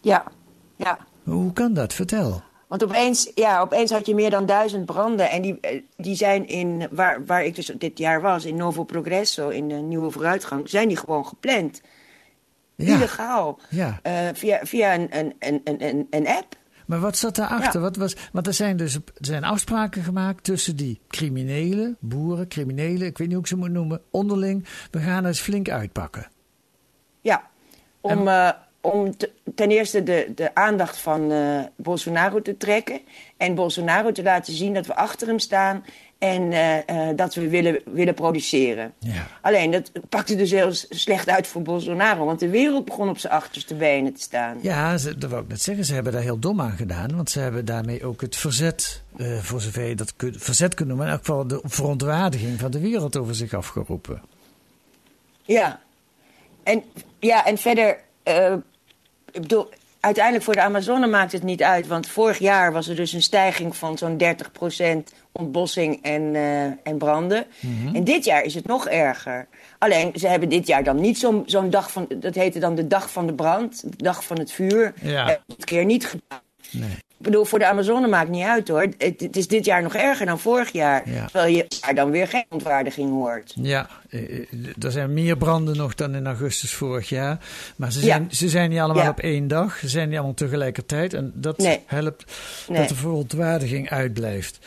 Ja, 0.00 0.24
ja. 0.76 0.98
Hoe 1.22 1.52
kan 1.52 1.74
dat? 1.74 1.94
Vertel. 1.94 2.42
Want 2.66 2.84
opeens, 2.84 3.30
ja, 3.34 3.60
opeens 3.60 3.90
had 3.90 4.06
je 4.06 4.14
meer 4.14 4.30
dan 4.30 4.46
duizend 4.46 4.86
branden. 4.86 5.30
En 5.30 5.42
die, 5.42 5.60
eh, 5.60 5.82
die 5.96 6.14
zijn 6.14 6.48
in, 6.48 6.88
waar, 6.90 7.24
waar 7.24 7.44
ik 7.44 7.54
dus 7.54 7.72
dit 7.78 7.98
jaar 7.98 8.20
was, 8.20 8.44
in 8.44 8.56
Novo 8.56 8.84
Progresso, 8.84 9.48
in 9.48 9.68
de 9.68 9.74
Nieuwe 9.74 10.10
Vooruitgang, 10.10 10.68
zijn 10.68 10.88
die 10.88 10.96
gewoon 10.96 11.26
gepland. 11.26 11.80
Ja, 12.74 12.94
Illegaal. 12.94 13.58
ja. 13.68 13.98
Eh, 14.02 14.28
via 14.32 14.60
via 14.62 14.94
een, 14.94 15.08
een, 15.10 15.34
een, 15.38 15.60
een, 15.64 16.06
een 16.10 16.26
app. 16.26 16.56
Maar 16.86 17.00
wat 17.00 17.16
zat 17.16 17.36
daarachter? 17.36 17.80
Ja. 17.80 17.86
Wat 17.86 17.96
was, 17.96 18.16
want 18.32 18.46
er 18.46 18.54
zijn 18.54 18.76
dus 18.76 18.94
er 18.94 19.02
zijn 19.14 19.44
afspraken 19.44 20.02
gemaakt 20.02 20.44
tussen 20.44 20.76
die 20.76 21.00
criminelen, 21.08 21.96
boeren, 22.00 22.48
criminelen, 22.48 23.06
ik 23.06 23.18
weet 23.18 23.26
niet 23.26 23.36
hoe 23.36 23.40
ik 23.40 23.46
ze 23.46 23.56
moet 23.56 23.70
noemen, 23.70 24.02
onderling. 24.10 24.66
We 24.90 24.98
gaan 24.98 25.26
eens 25.26 25.40
flink 25.40 25.70
uitpakken. 25.70 26.28
Ja, 27.20 27.42
om, 28.00 28.28
eh, 28.28 28.50
om 28.92 29.16
te- 29.16 29.30
ten 29.54 29.70
eerste 29.70 30.02
de, 30.02 30.32
de 30.34 30.54
aandacht 30.54 30.98
van 30.98 31.32
eh, 31.32 31.60
Bolsonaro 31.76 32.42
te 32.42 32.56
trekken. 32.56 33.00
En 33.36 33.54
Bolsonaro 33.54 34.12
te 34.12 34.22
laten 34.22 34.52
zien 34.52 34.74
dat 34.74 34.86
we 34.86 34.96
achter 34.96 35.26
hem 35.26 35.38
staan 35.38 35.84
en 36.18 36.52
eh, 36.52 37.08
eh, 37.08 37.16
dat 37.16 37.34
we 37.34 37.48
willen, 37.48 37.80
willen 37.84 38.14
produceren. 38.14 38.92
Ja. 38.98 39.26
Alleen, 39.40 39.70
dat 39.70 39.90
pakte 40.08 40.36
dus 40.36 40.50
heel 40.50 40.72
slecht 40.72 41.28
uit 41.28 41.46
voor 41.46 41.62
Bolsonaro, 41.62 42.24
want 42.24 42.40
de 42.40 42.48
wereld 42.48 42.84
begon 42.84 43.08
op 43.08 43.18
zijn 43.18 43.32
achterste 43.32 43.74
benen 43.74 44.14
te 44.14 44.20
staan. 44.20 44.58
Ja, 44.60 44.98
ze, 44.98 45.18
dat 45.18 45.30
wou 45.30 45.42
ik 45.42 45.48
net 45.48 45.62
zeggen. 45.62 45.84
Ze 45.84 45.94
hebben 45.94 46.12
daar 46.12 46.22
heel 46.22 46.38
dom 46.38 46.60
aan 46.60 46.76
gedaan. 46.76 47.16
Want 47.16 47.30
ze 47.30 47.40
hebben 47.40 47.64
daarmee 47.64 48.04
ook 48.04 48.20
het 48.20 48.36
verzet, 48.36 49.02
voor 49.40 49.60
zover 49.60 49.84
je 49.88 49.94
dat 49.94 50.16
kun, 50.16 50.34
verzet 50.38 50.74
kunt 50.74 50.88
noemen, 50.88 51.06
in 51.06 51.12
elk 51.12 51.24
geval 51.24 51.46
de 51.46 51.60
verontwaardiging 51.62 52.60
van 52.60 52.70
de 52.70 52.80
wereld 52.80 53.16
over 53.16 53.34
zich 53.34 53.54
afgeroepen. 53.54 54.22
Ja. 55.42 55.80
En, 56.62 56.82
ja, 57.18 57.46
en 57.46 57.58
verder, 57.58 57.98
ik 59.36 59.42
bedoel, 59.42 59.68
uiteindelijk 60.00 60.44
voor 60.44 60.54
de 60.54 60.62
Amazone 60.62 61.06
maakt 61.06 61.32
het 61.32 61.42
niet 61.42 61.62
uit. 61.62 61.86
Want 61.86 62.08
vorig 62.08 62.38
jaar 62.38 62.72
was 62.72 62.88
er 62.88 62.96
dus 62.96 63.12
een 63.12 63.22
stijging 63.22 63.76
van 63.76 63.98
zo'n 63.98 64.16
30% 64.16 65.12
ontbossing 65.32 66.02
en, 66.02 66.34
eh, 66.34 66.64
en 66.64 66.98
branden. 66.98 67.46
En 67.92 68.04
dit 68.04 68.24
jaar 68.24 68.42
is 68.42 68.54
het 68.54 68.66
nog 68.66 68.88
erger. 68.88 69.46
Alleen, 69.78 70.12
ze 70.14 70.28
hebben 70.28 70.48
dit 70.48 70.66
jaar 70.66 70.84
dan 70.84 71.00
niet 71.00 71.18
zo'n 71.18 71.42
zo'n 71.46 71.70
dag 71.70 71.90
van, 71.90 72.06
dat 72.16 72.34
heette 72.34 72.58
dan 72.58 72.74
de 72.74 72.86
dag 72.86 73.12
van 73.12 73.26
de 73.26 73.34
brand, 73.34 73.82
de 73.82 74.02
dag 74.02 74.24
van 74.24 74.38
het 74.38 74.52
vuur. 74.52 74.94
Ja. 75.02 75.30
Eh, 75.30 75.36
keer 75.64 75.84
niet 75.84 76.06
gedaan. 76.06 76.40
Nee. 76.70 77.04
Ik 77.18 77.24
bedoel, 77.24 77.44
voor 77.44 77.58
de 77.58 77.66
Amazone 77.66 78.08
maakt 78.08 78.30
niet 78.30 78.44
uit 78.44 78.68
hoor. 78.68 78.80
Het, 78.98 79.20
het 79.20 79.36
is 79.36 79.48
dit 79.48 79.64
jaar 79.64 79.82
nog 79.82 79.94
erger 79.94 80.26
dan 80.26 80.38
vorig 80.40 80.72
jaar. 80.72 81.10
Ja. 81.10 81.24
Terwijl 81.24 81.54
je 81.56 81.66
daar 81.80 81.94
dan 81.94 82.10
weer 82.10 82.28
geen 82.28 82.44
ontwaardiging 82.48 83.10
hoort. 83.10 83.52
Ja, 83.60 83.88
eh, 84.10 84.38
eh, 84.38 84.46
er 84.82 84.90
zijn 84.90 85.12
meer 85.14 85.36
branden 85.36 85.76
nog 85.76 85.94
dan 85.94 86.14
in 86.14 86.26
augustus 86.26 86.74
vorig 86.74 87.08
jaar. 87.08 87.38
Maar 87.76 87.92
ze 87.92 88.00
zijn, 88.00 88.22
Ja. 88.28 88.34
ze 88.36 88.48
zijn 88.48 88.70
niet 88.70 88.78
allemaal 88.78 89.02
Ja. 89.02 89.10
op 89.10 89.18
één 89.18 89.48
dag. 89.48 89.78
Ze 89.78 89.88
zijn 89.88 90.06
niet 90.08 90.16
allemaal 90.16 90.34
tegelijkertijd. 90.34 91.14
En 91.14 91.32
dat 91.34 91.58
Nee. 91.58 91.80
helpt 91.86 92.24
Nee. 92.68 92.78
dat 92.78 92.88
de 92.88 92.94
verontwaardiging 92.94 93.90
uitblijft. 93.90 94.58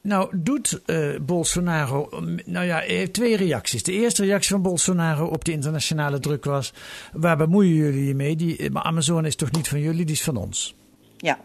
Nou, 0.00 0.28
doet 0.36 0.80
eh, 0.86 1.08
Bolsonaro. 1.20 2.08
Nou 2.44 2.66
ja, 2.66 2.76
hij 2.76 2.86
heeft 2.86 3.12
twee 3.12 3.36
reacties. 3.36 3.82
De 3.82 3.92
eerste 3.92 4.24
reactie 4.24 4.50
van 4.50 4.62
Bolsonaro 4.62 5.26
op 5.26 5.44
de 5.44 5.52
internationale 5.52 6.18
druk 6.20 6.44
was: 6.44 6.72
waar 7.12 7.36
bemoeien 7.36 7.74
jullie 7.74 8.06
je 8.06 8.14
mee? 8.14 8.36
Die, 8.36 8.70
maar 8.70 8.82
Amazon 8.82 9.24
is 9.26 9.36
toch 9.36 9.50
niet 9.50 9.68
van 9.68 9.80
jullie, 9.80 10.04
die 10.04 10.14
is 10.14 10.22
van 10.22 10.36
ons. 10.36 10.74
Ja. 11.16 11.38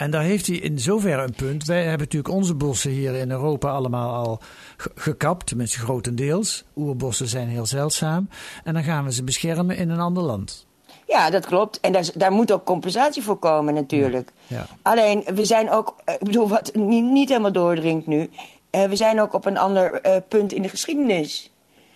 En 0.00 0.10
daar 0.10 0.22
heeft 0.22 0.46
hij 0.46 0.56
in 0.56 0.78
zoverre 0.78 1.22
een 1.22 1.34
punt. 1.36 1.64
Wij 1.64 1.80
hebben 1.80 1.98
natuurlijk 1.98 2.34
onze 2.34 2.54
bossen 2.54 2.90
hier 2.90 3.14
in 3.14 3.30
Europa 3.30 3.70
allemaal 3.70 4.14
al 4.26 4.38
ge- 4.76 4.90
gekapt, 4.94 5.46
tenminste 5.46 5.78
grotendeels. 5.78 6.64
Oerbossen 6.76 7.26
zijn 7.28 7.48
heel 7.48 7.66
zeldzaam. 7.66 8.28
En 8.64 8.74
dan 8.74 8.82
gaan 8.84 9.04
we 9.04 9.12
ze 9.12 9.24
beschermen 9.24 9.76
in 9.76 9.90
een 9.90 10.00
ander 10.00 10.22
land. 10.22 10.66
Ja, 11.06 11.30
dat 11.30 11.46
klopt. 11.46 11.80
En 11.80 11.92
daar, 11.92 12.08
daar 12.14 12.32
moet 12.32 12.52
ook 12.52 12.64
compensatie 12.64 13.22
voor 13.22 13.36
komen 13.36 13.74
natuurlijk. 13.74 14.30
Ja. 14.46 14.66
Alleen, 14.82 15.24
we 15.34 15.44
zijn 15.44 15.70
ook, 15.70 15.94
eh, 16.04 16.14
ik 16.14 16.20
bedoel, 16.24 16.48
wat 16.48 16.74
niet, 16.74 17.04
niet 17.04 17.28
helemaal 17.28 17.52
doordringt 17.52 18.06
nu. 18.06 18.30
eh, 18.70 18.84
we 18.84 18.96
zijn 18.96 19.20
ook 19.20 19.32
op 19.32 19.44
een 19.46 19.58
ander 19.58 19.92
eh, 20.00 20.16
punt 20.28 20.52
in 20.52 20.62
de 20.62 20.68
geschiedenis. 20.68 21.50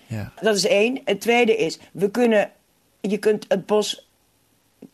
Ja. 0.07 0.33
Dat 0.41 0.57
is 0.57 0.67
één. 0.67 1.01
Het 1.05 1.21
tweede 1.21 1.57
is, 1.57 1.79
we 1.93 2.11
kunnen, 2.11 2.51
je 3.01 3.19
kunt 3.19 3.45
het 3.49 3.67
bos. 3.67 4.09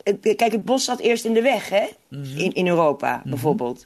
Het- 0.03 0.21
kijk, 0.37 0.53
het 0.53 0.65
bos 0.65 0.85
zat 0.85 0.99
eerst 0.99 1.25
in 1.25 1.33
de 1.33 1.43
weg, 1.43 1.69
hè? 1.69 1.87
In, 2.11 2.53
in 2.53 2.67
Europa 2.67 3.23
bijvoorbeeld. 3.25 3.85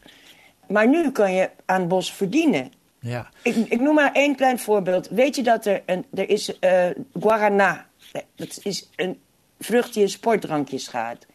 Maar 0.69 0.89
nu 0.89 1.11
kan 1.11 1.33
je 1.33 1.51
aan 1.65 1.81
het 1.81 1.89
bos 1.89 2.13
verdienen. 2.13 2.73
Ja. 2.99 3.29
Ik, 3.43 3.57
ik 3.57 3.81
noem 3.81 3.95
maar 3.95 4.13
één 4.13 4.37
klein 4.37 4.59
voorbeeld. 4.59 5.09
Weet 5.09 5.37
je 5.37 5.43
dat 5.43 5.67
er, 5.67 5.83
een, 5.87 6.05
er 6.15 6.29
is 6.31 6.59
eh 6.59 6.87
guarana. 7.21 7.87
Dat 8.35 8.61
is 8.63 8.89
een 8.97 9.21
vrucht 9.61 9.93
die 9.95 10.03
in 10.03 10.09
sportdrankjes 10.09 10.89
gaat. 10.89 11.27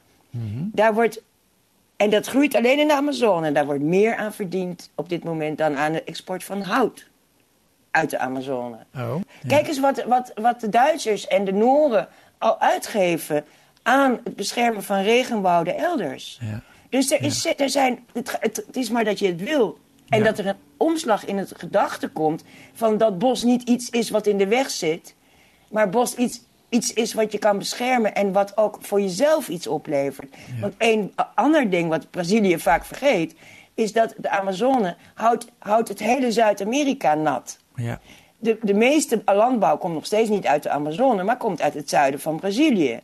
Daar 0.72 0.94
wordt, 0.94 1.22
en 1.96 2.10
dat 2.10 2.28
groeit 2.28 2.56
alleen 2.56 2.80
in 2.80 2.88
de 2.88 2.94
Amazone. 2.96 3.48
En 3.48 3.54
daar 3.54 3.66
wordt 3.66 3.82
meer 3.84 4.16
aan 4.16 4.34
verdiend 4.34 4.90
op 4.96 5.10
dit 5.10 5.24
moment 5.24 5.58
dan 5.58 5.78
aan 5.78 5.92
de 5.92 6.04
export 6.04 6.44
van 6.44 6.62
hout 6.62 7.08
uit 7.92 8.10
de 8.10 8.18
Amazone. 8.20 8.78
Oh. 8.96 9.16
ja. 9.42 9.48
Kijk 9.48 9.68
eens 9.68 9.80
wat, 9.80 10.04
wat, 10.04 10.32
wat 10.36 10.60
de 10.62 10.70
Duitsers 10.70 11.28
en 11.28 11.46
de 11.46 11.54
Noren 11.54 12.08
al 12.38 12.60
uitgeven 12.60 13.46
aan 13.84 14.20
het 14.24 14.36
beschermen 14.36 14.84
van 14.84 15.02
regenwouden 15.02 15.78
elders. 15.78 16.40
Ja. 16.42 16.62
Dus 16.90 17.12
er 17.12 17.22
is, 17.22 17.46
er 17.58 17.70
zijn, 17.70 18.00
het, 18.14 18.38
het, 18.40 18.64
het 18.68 18.76
is 18.78 18.90
maar 18.90 19.04
dat 19.04 19.20
je 19.20 19.28
het 19.28 19.44
wil. 19.44 19.78
En 20.10 20.20
Ja. 20.20 20.26
dat 20.26 20.38
er 20.38 20.48
een 20.48 20.56
omslag 20.78 21.26
in 21.26 21.38
het 21.38 21.54
gedachte 21.58 22.08
komt 22.08 22.44
van 22.74 22.98
dat 22.98 23.18
bos 23.20 23.44
niet 23.44 23.62
iets 23.70 23.90
is 23.90 24.10
wat 24.10 24.28
in 24.28 24.38
de 24.38 24.48
weg 24.48 24.70
zit, 24.70 25.16
maar 25.70 25.90
bos 25.90 26.16
iets, 26.16 26.42
iets 26.70 26.94
is 26.94 27.14
wat 27.14 27.32
je 27.32 27.38
kan 27.38 27.58
beschermen 27.58 28.16
en 28.16 28.32
wat 28.32 28.58
ook 28.58 28.78
voor 28.82 29.02
jezelf 29.02 29.48
iets 29.50 29.68
oplevert. 29.68 30.36
Want 30.62 30.74
een 30.78 31.14
ander 31.36 31.70
ding 31.70 31.90
wat 31.90 32.10
Brazilië 32.10 32.60
vaak 32.60 32.86
vergeet, 32.86 33.36
is 33.74 33.94
dat 33.94 34.14
de 34.18 34.30
Amazone 34.30 34.96
houdt, 35.14 35.48
houdt 35.60 35.90
het 35.90 36.00
hele 36.00 36.32
Zuid-Amerika 36.32 37.14
nat. 37.14 37.58
Ja. 37.76 38.00
De, 38.38 38.58
de 38.62 38.74
meeste 38.74 39.22
landbouw 39.26 39.78
komt 39.78 39.94
nog 39.94 40.06
steeds 40.06 40.30
niet 40.30 40.46
uit 40.46 40.64
de 40.64 40.70
Amazone, 40.70 41.24
maar 41.24 41.38
komt 41.38 41.62
uit 41.62 41.74
het 41.74 41.90
zuiden 41.90 42.20
van 42.20 42.40
Brazilië. 42.40 43.00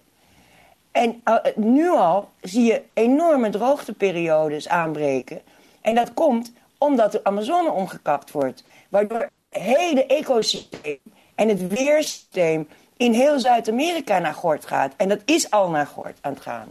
En 0.96 1.22
eh, 1.24 1.36
nu 1.56 1.90
al 1.90 2.30
zie 2.42 2.64
je 2.64 2.82
enorme 2.94 3.50
droogteperiodes 3.50 4.68
aanbreken. 4.68 5.42
En 5.82 5.96
dat 5.96 6.14
komt 6.14 6.54
omdat 6.78 7.12
de 7.12 7.24
Amazone 7.24 7.72
omgekapt 7.72 8.32
wordt. 8.32 8.64
Waardoor 8.90 9.20
het 9.20 9.62
hele 9.62 10.06
ecosysteem 10.06 10.98
en 11.36 11.48
het 11.50 11.68
weersysteem 11.68 12.68
in 12.98 13.14
heel 13.14 13.40
Zuid-Amerika 13.40 14.20
naar 14.20 14.34
gort 14.34 14.66
gaat. 14.66 14.94
En 14.98 15.10
dat 15.10 15.22
is 15.26 15.52
al 15.52 15.70
naar 15.70 15.88
gort 15.88 16.18
aan 16.22 16.34
het 16.34 16.42
gaan. 16.42 16.68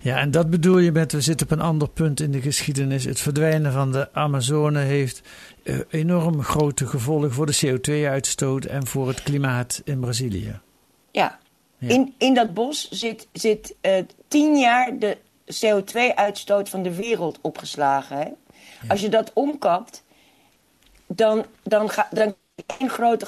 Ja, 0.00 0.18
en 0.18 0.30
dat 0.30 0.50
bedoel 0.50 0.78
je 0.78 0.92
met, 0.92 1.12
we 1.12 1.20
zitten 1.20 1.46
op 1.46 1.52
een 1.52 1.64
ander 1.64 1.88
punt 1.88 2.20
in 2.20 2.30
de 2.30 2.40
geschiedenis. 2.40 3.04
Het 3.04 3.20
verdwijnen 3.20 3.72
van 3.72 3.92
de 3.92 4.08
Amazone 4.12 4.80
heeft 4.80 5.22
eh, 5.62 5.78
enorm 5.90 6.42
grote 6.42 6.86
gevolgen 6.86 7.32
voor 7.32 7.46
de 7.46 7.58
CO2-uitstoot 7.66 8.64
en 8.64 8.86
voor 8.86 9.08
het 9.08 9.22
klimaat 9.22 9.82
in 9.84 10.00
Brazilië. 10.00 10.60
Ja. 11.10 11.38
Ja. 11.78 11.88
In, 11.88 12.14
in 12.18 12.34
dat 12.34 12.54
bos 12.54 12.90
zit, 12.90 13.28
zit 13.32 13.74
eh, 13.80 14.04
tien 14.28 14.56
jaar 14.58 14.98
de 14.98 15.16
CO2-uitstoot 15.64 16.68
van 16.68 16.82
de 16.82 16.94
wereld 16.94 17.38
opgeslagen. 17.40 18.16
Hè? 18.18 18.28
Als 18.88 19.00
je 19.00 19.08
dat 19.08 19.30
omkapt, 19.32 20.02
dan, 21.06 21.44
dan, 21.62 21.90
ga, 21.90 22.08
dan 22.10 22.34
krijg 22.34 22.34
je 22.54 22.64
één 22.78 22.90
grote 22.90 23.26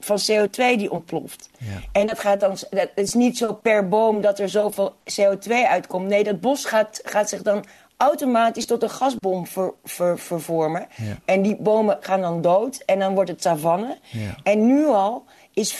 van 0.00 0.18
CO2 0.30 0.76
die 0.76 0.90
ontploft. 0.90 1.50
Ja. 1.58 1.80
En 1.92 2.06
dat 2.06 2.18
gaat 2.18 2.40
dan, 2.40 2.56
dat 2.70 2.88
is 2.94 3.14
niet 3.14 3.38
zo 3.38 3.54
per 3.54 3.88
boom 3.88 4.20
dat 4.20 4.38
er 4.38 4.48
zoveel 4.48 4.94
CO2 5.20 5.52
uitkomt. 5.68 6.08
Nee, 6.08 6.24
dat 6.24 6.40
bos 6.40 6.64
gaat, 6.64 7.00
gaat 7.04 7.28
zich 7.28 7.42
dan 7.42 7.64
automatisch 7.96 8.66
tot 8.66 8.82
een 8.82 8.90
gasbom 8.90 9.46
ver, 9.46 9.72
ver- 9.84 10.18
vervormen. 10.18 10.86
Ja. 10.96 11.18
En 11.24 11.42
die 11.42 11.56
bomen 11.56 11.96
gaan 12.00 12.20
dan 12.20 12.40
dood 12.42 12.82
en 12.86 12.98
dan 12.98 13.14
wordt 13.14 13.30
het 13.30 13.42
savanne. 13.42 13.98
En 14.42 14.66
nu 14.66 14.86
al 14.86 15.24
is 15.54 15.74
40% 15.74 15.78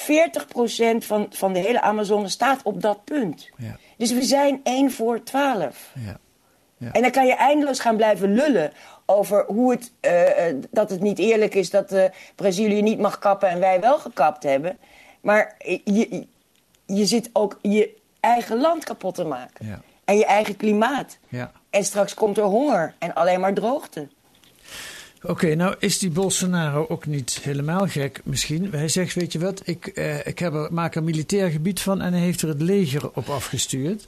van, 0.98 1.26
van 1.30 1.52
de 1.52 1.58
hele 1.58 1.80
Amazone 1.80 2.28
staat 2.28 2.62
op 2.62 2.82
dat 2.82 3.04
punt. 3.04 3.48
Ja. 3.56 3.76
Dus 3.96 4.12
we 4.12 4.22
zijn 4.22 4.60
1 4.62 4.92
voor 4.92 5.22
12. 5.22 5.92
Ja. 5.94 6.18
En 6.92 7.02
dan 7.02 7.10
kan 7.10 7.26
je 7.26 7.34
eindeloos 7.34 7.80
gaan 7.80 7.96
blijven 7.96 8.34
lullen 8.34 8.72
over 9.06 9.44
hoe 9.46 9.70
het, 9.70 9.92
eh, 10.00 10.48
eh, 10.48 10.56
dat 10.70 10.90
het 10.90 11.00
niet 11.00 11.18
eerlijk 11.18 11.54
is 11.54 11.70
dat 11.70 11.92
eh, 11.92 12.04
Brazilië 12.34 12.82
niet 12.82 12.98
mag 12.98 13.18
kappen 13.18 13.48
en 13.48 13.60
wij 13.60 13.80
wel 13.80 13.98
gekapt 13.98 14.42
hebben. 14.42 14.78
Maar 15.20 15.54
je, 15.84 16.26
je 16.86 17.06
zit 17.06 17.30
ook 17.32 17.58
je 17.60 17.96
eigen 18.20 18.60
land 18.60 18.84
kapot 18.84 19.14
te 19.14 19.24
maken. 19.24 19.66
Ja. 19.66 19.80
En 20.04 20.16
je 20.16 20.26
eigen 20.26 20.56
klimaat. 20.56 21.18
Ja. 21.28 21.52
En 21.70 21.84
straks 21.84 22.14
komt 22.14 22.38
er 22.38 22.44
honger 22.44 22.94
en 22.98 23.14
alleen 23.14 23.40
maar 23.40 23.54
droogte. 23.54 24.08
Oké, 25.24 25.54
nou 25.54 25.74
is 25.78 25.98
die 25.98 26.10
Bolsonaro 26.10 26.86
ook 26.88 27.06
niet 27.06 27.38
helemaal 27.42 27.86
gek 27.86 28.20
misschien. 28.24 28.68
Hij 28.72 28.88
zegt, 28.88 29.14
weet 29.14 29.32
je 29.32 29.38
wat, 29.38 29.62
ik, 29.64 29.86
eh, 29.86 30.26
ik 30.26 30.38
heb 30.38 30.54
er, 30.54 30.72
maak 30.72 30.94
er 30.94 31.02
militair 31.02 31.50
gebied 31.50 31.80
van 31.80 32.00
en 32.00 32.12
hij 32.12 32.22
heeft 32.22 32.42
er 32.42 32.48
het 32.48 32.62
leger 32.62 33.10
op 33.14 33.28
afgestuurd. 33.28 34.06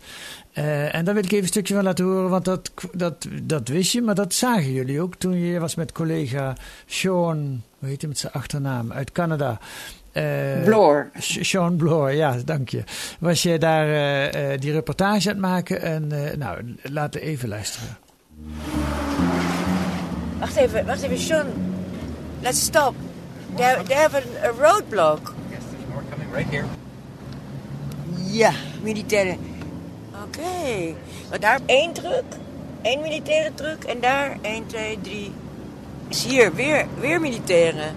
Eh, 0.52 0.94
en 0.94 1.04
daar 1.04 1.14
wil 1.14 1.25
ik 1.25 1.30
even 1.30 1.42
een 1.42 1.49
stukje 1.49 1.75
van 1.75 1.85
laten 1.85 2.04
horen, 2.04 2.30
want 2.30 2.44
dat, 2.44 2.73
dat, 2.92 3.28
dat 3.42 3.68
wist 3.68 3.92
je, 3.92 4.02
maar 4.02 4.14
dat 4.14 4.35
zagen 4.35 4.73
jullie 4.73 5.00
ook 5.00 5.14
toen 5.14 5.38
je 5.38 5.59
was 5.59 5.75
met 5.75 5.92
collega 5.92 6.56
Sean, 6.87 7.62
hoe 7.78 7.88
heet 7.88 8.00
hij 8.00 8.09
met 8.09 8.18
zijn 8.18 8.33
achternaam, 8.33 8.92
uit 8.92 9.12
Canada. 9.12 9.59
Eh, 10.12 10.62
Bloor. 10.64 11.11
Sean 11.18 11.76
Bloor, 11.76 12.12
ja, 12.12 12.37
dank 12.44 12.68
je. 12.68 12.85
Was 13.18 13.42
jij 13.42 13.59
daar 13.59 14.61
die 14.61 14.73
reportage 14.73 15.28
aan 15.28 15.35
het 15.35 15.44
maken? 15.44 15.83
En 15.83 16.09
nou, 16.38 16.75
laten 16.83 17.21
we 17.21 17.26
even 17.26 17.49
luisteren. 17.49 17.97
Wacht 20.44 20.56
even, 20.56 20.86
wacht 20.86 21.02
even, 21.02 21.18
Sean. 21.18 21.46
Let's 22.42 22.60
stop. 22.60 22.94
They, 23.56 23.82
they 23.88 23.94
have 23.94 24.14
a, 24.14 24.22
a 24.42 24.52
roadblock. 24.52 25.32
Yes, 25.50 25.64
there's 25.70 25.88
more 25.88 26.04
coming 26.10 26.30
right 26.30 26.46
here. 26.46 26.66
Ja, 28.26 28.52
militairen. 28.82 29.38
Oké. 30.24 30.94
Want 31.28 31.42
daar 31.42 31.60
één 31.66 31.92
truck, 31.92 32.24
één 32.82 33.00
militaire 33.00 33.54
truck 33.54 33.84
en 33.84 34.00
daar 34.00 34.38
1, 34.42 34.66
2, 34.66 34.98
3. 35.02 35.32
Is 36.08 36.24
hier 36.24 36.54
weer, 36.54 36.86
weer 36.98 37.20
militairen. 37.20 37.96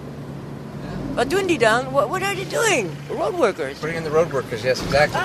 Wat 1.13 1.29
doen 1.29 1.45
die 1.45 1.59
dan? 1.59 1.91
What, 1.91 2.07
what 2.07 2.21
are 2.21 2.35
they 2.35 2.47
doing? 2.49 2.89
Roadworkers. 3.09 3.77
Putting 3.79 3.97
in 3.97 4.03
the 4.03 4.09
road 4.09 4.31
workers, 4.31 4.61
yes, 4.61 4.81
exactly. 4.81 5.19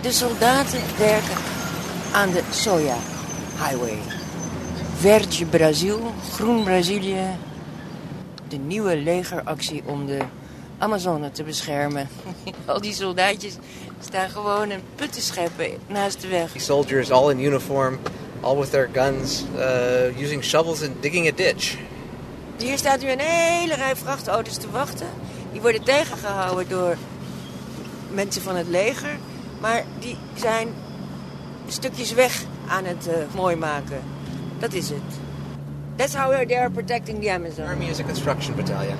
De 0.00 0.12
soldaten 0.12 0.80
werken 0.98 1.36
aan 2.12 2.30
de 2.30 2.42
Soja 2.50 2.96
Highway. 3.56 4.19
Verde 5.00 5.46
Brazil, 5.46 6.00
Groen 6.32 6.64
Brazilië. 6.64 7.36
De 8.48 8.56
nieuwe 8.56 8.96
legeractie 8.96 9.82
om 9.86 10.06
de 10.06 10.18
Amazone 10.78 11.30
te 11.30 11.42
beschermen. 11.42 12.08
Al 12.66 12.80
die 12.80 12.92
soldaatjes 12.92 13.54
staan 14.00 14.30
gewoon 14.30 14.70
een 14.70 14.82
put 14.94 15.12
te 15.12 15.20
scheppen 15.20 15.70
naast 15.86 16.20
de 16.20 16.28
weg. 16.28 16.50
Soldiers 16.56 17.10
all 17.10 17.30
in 17.30 17.40
uniform, 17.40 17.98
all 18.40 18.56
with 18.56 18.70
their 18.70 18.88
guns, 18.92 19.44
uh, 19.56 20.22
using 20.22 20.44
shovels 20.44 20.82
and 20.82 21.02
digging 21.02 21.28
a 21.28 21.32
ditch. 21.34 21.76
Hier 22.58 22.78
staat 22.78 23.00
nu 23.00 23.10
een 23.10 23.18
hele 23.18 23.74
rij 23.74 23.96
vrachtauto's 23.96 24.56
te 24.56 24.70
wachten. 24.70 25.06
Die 25.52 25.60
worden 25.60 25.84
tegengehouden 25.84 26.68
door 26.68 26.96
mensen 28.10 28.42
van 28.42 28.56
het 28.56 28.68
leger. 28.68 29.18
Maar 29.60 29.84
die 29.98 30.16
zijn 30.34 30.68
stukjes 31.68 32.12
weg 32.12 32.44
aan 32.68 32.84
het 32.84 33.08
eh, 33.08 33.14
mooi 33.34 33.56
maken. 33.56 34.18
Dat 34.60 34.72
is 34.72 34.88
het. 34.88 34.98
That's 35.96 36.14
how 36.14 36.46
they 36.46 36.58
are 36.58 36.70
protecting 36.70 37.22
the 37.22 37.30
Amazon. 37.30 37.66
Army 37.66 37.88
is 37.88 38.00
a 38.00 38.04
construction 38.04 38.56
battalion. 38.56 38.96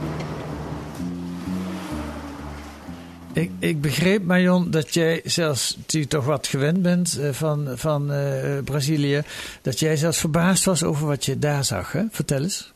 Ik, 3.32 3.50
ik 3.58 3.80
begreep, 3.80 4.24
Marion, 4.24 4.70
dat 4.70 4.94
jij 4.94 5.20
zelfs, 5.24 5.78
die 5.86 6.06
toch 6.06 6.24
wat 6.24 6.46
gewend 6.46 6.82
bent 6.82 7.18
uh, 7.18 7.28
van, 7.32 7.68
van 7.74 8.12
uh, 8.12 8.58
Brazilië, 8.64 9.22
dat 9.62 9.78
jij 9.78 9.96
zelfs 9.96 10.18
verbaasd 10.18 10.64
was 10.64 10.82
over 10.82 11.06
wat 11.06 11.24
je 11.24 11.38
daar 11.38 11.64
zag. 11.64 11.92
Hè? 11.92 12.02
Vertel 12.10 12.42
eens. 12.42 12.72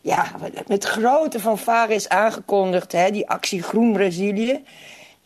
Ja, 0.00 0.32
met 0.66 0.84
grote 0.84 1.40
fanfare 1.40 1.94
is 1.94 2.08
aangekondigd, 2.08 2.92
hè, 2.92 3.10
die 3.10 3.28
actie 3.28 3.62
Groen 3.62 3.92
Brazilië. 3.92 4.62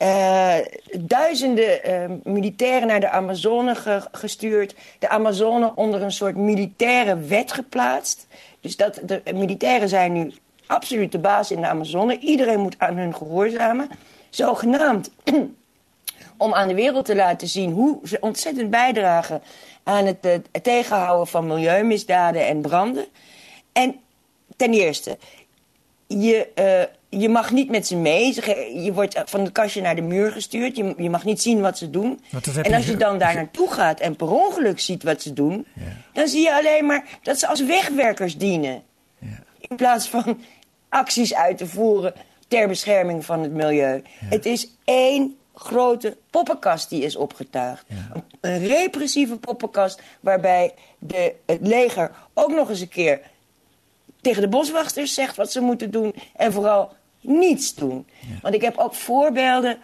Uh, 0.03 0.55
duizenden 0.99 1.91
uh, 1.91 2.17
militairen 2.35 2.89
naar 2.89 3.01
de 3.01 3.11
Amazone 3.11 3.75
ge 3.75 4.03
gestuurd. 4.13 4.75
De 4.99 5.09
Amazone 5.09 5.73
onder 5.75 6.03
een 6.03 6.13
soort 6.13 6.37
militaire 6.37 7.19
wet 7.19 7.53
geplaatst. 7.53 8.27
Dus 8.61 8.77
dat, 8.77 9.01
de 9.05 9.23
militairen 9.35 9.89
zijn 9.89 10.13
nu 10.13 10.33
absoluut 10.67 11.13
de 11.13 11.19
baas 11.19 11.51
in 11.51 11.61
de 11.61 11.67
Amazone. 11.67 12.19
Iedereen 12.19 12.61
moet 12.61 12.79
aan 12.79 12.97
hun 12.97 13.15
gehoorzamen. 13.15 13.89
Zogenaamd 14.31 15.11
om 16.37 16.55
aan 16.55 16.69
de 16.69 16.75
wereld 16.75 17.05
te 17.05 17.17
laten 17.17 17.49
zien 17.49 17.73
hoe 17.73 17.99
ze 18.05 18.17
ontzettend 18.21 18.71
bijdragen 18.71 19.43
aan 19.83 20.07
het, 20.07 20.19
het 20.23 20.63
tegenhouden 20.63 21.27
van 21.27 21.47
milieumisdaden 21.47 22.47
en 22.47 22.61
branden. 22.61 23.07
En 23.73 24.01
ten 24.57 24.73
eerste, 24.73 25.19
je, 26.07 26.49
je 27.09 27.29
mag 27.29 27.51
niet 27.51 27.71
met 27.71 27.87
ze 27.87 27.97
mee. 27.97 28.35
Je 28.83 28.93
wordt 28.93 29.23
van 29.25 29.41
het 29.41 29.53
kastje 29.53 29.81
naar 29.81 29.95
de 29.95 30.03
muur 30.03 30.33
gestuurd. 30.33 30.77
Je, 30.77 30.95
je 30.97 31.11
mag 31.11 31.25
niet 31.25 31.43
zien 31.43 31.61
wat 31.61 31.79
ze 31.79 31.91
doen. 31.91 32.21
En 32.63 32.75
als 32.75 32.87
je 32.87 32.97
dan 32.97 33.19
daar 33.19 33.35
naartoe 33.43 33.71
gaat 33.71 34.01
en 34.01 34.17
per 34.17 34.31
ongeluk 34.31 34.81
ziet 34.81 35.03
wat 35.03 35.23
ze 35.23 35.33
doen... 35.33 35.67
Ja. 35.73 35.83
dan 36.13 36.29
zie 36.29 36.43
je 36.43 36.55
alleen 36.55 36.87
maar 36.87 37.05
dat 37.23 37.39
ze 37.39 37.47
als 37.47 37.65
wegwerkers 37.65 38.37
dienen. 38.37 38.83
Ja. 39.19 39.43
In 39.59 39.77
plaats 39.77 40.09
van 40.09 40.41
acties 40.89 41.35
uit 41.35 41.59
te 41.59 41.67
voeren 41.67 42.15
ter 42.49 42.69
bescherming 42.69 43.25
van 43.25 43.43
het 43.43 43.53
milieu. 43.53 44.03
Ja. 44.21 44.27
Het 44.29 44.47
is 44.47 44.71
één 44.85 45.37
grote 45.55 46.17
poppenkast 46.31 46.89
die 46.89 47.03
is 47.03 47.17
opgetuigd. 47.17 47.85
Een, 47.89 48.23
een, 48.41 48.67
repressieve 48.67 49.37
poppenkast 49.37 50.03
waarbij 50.21 50.75
de, 50.99 51.35
het 51.47 51.67
leger 51.67 52.11
ook 52.35 52.51
nog 52.51 52.69
eens 52.69 52.81
een 52.81 52.89
keer 52.89 53.21
tegen 54.21 54.43
de 54.43 54.49
boswachters 54.49 55.15
zegt 55.15 55.37
wat 55.37 55.53
ze 55.53 55.61
moeten 55.61 55.91
doen 55.91 56.15
en 56.37 56.53
vooral 56.53 56.97
niets 57.21 57.75
doen. 57.75 58.07
Want 58.43 58.55
ik 58.55 58.63
heb 58.63 58.77
ook 58.77 58.95
voorbeelden. 58.95 59.79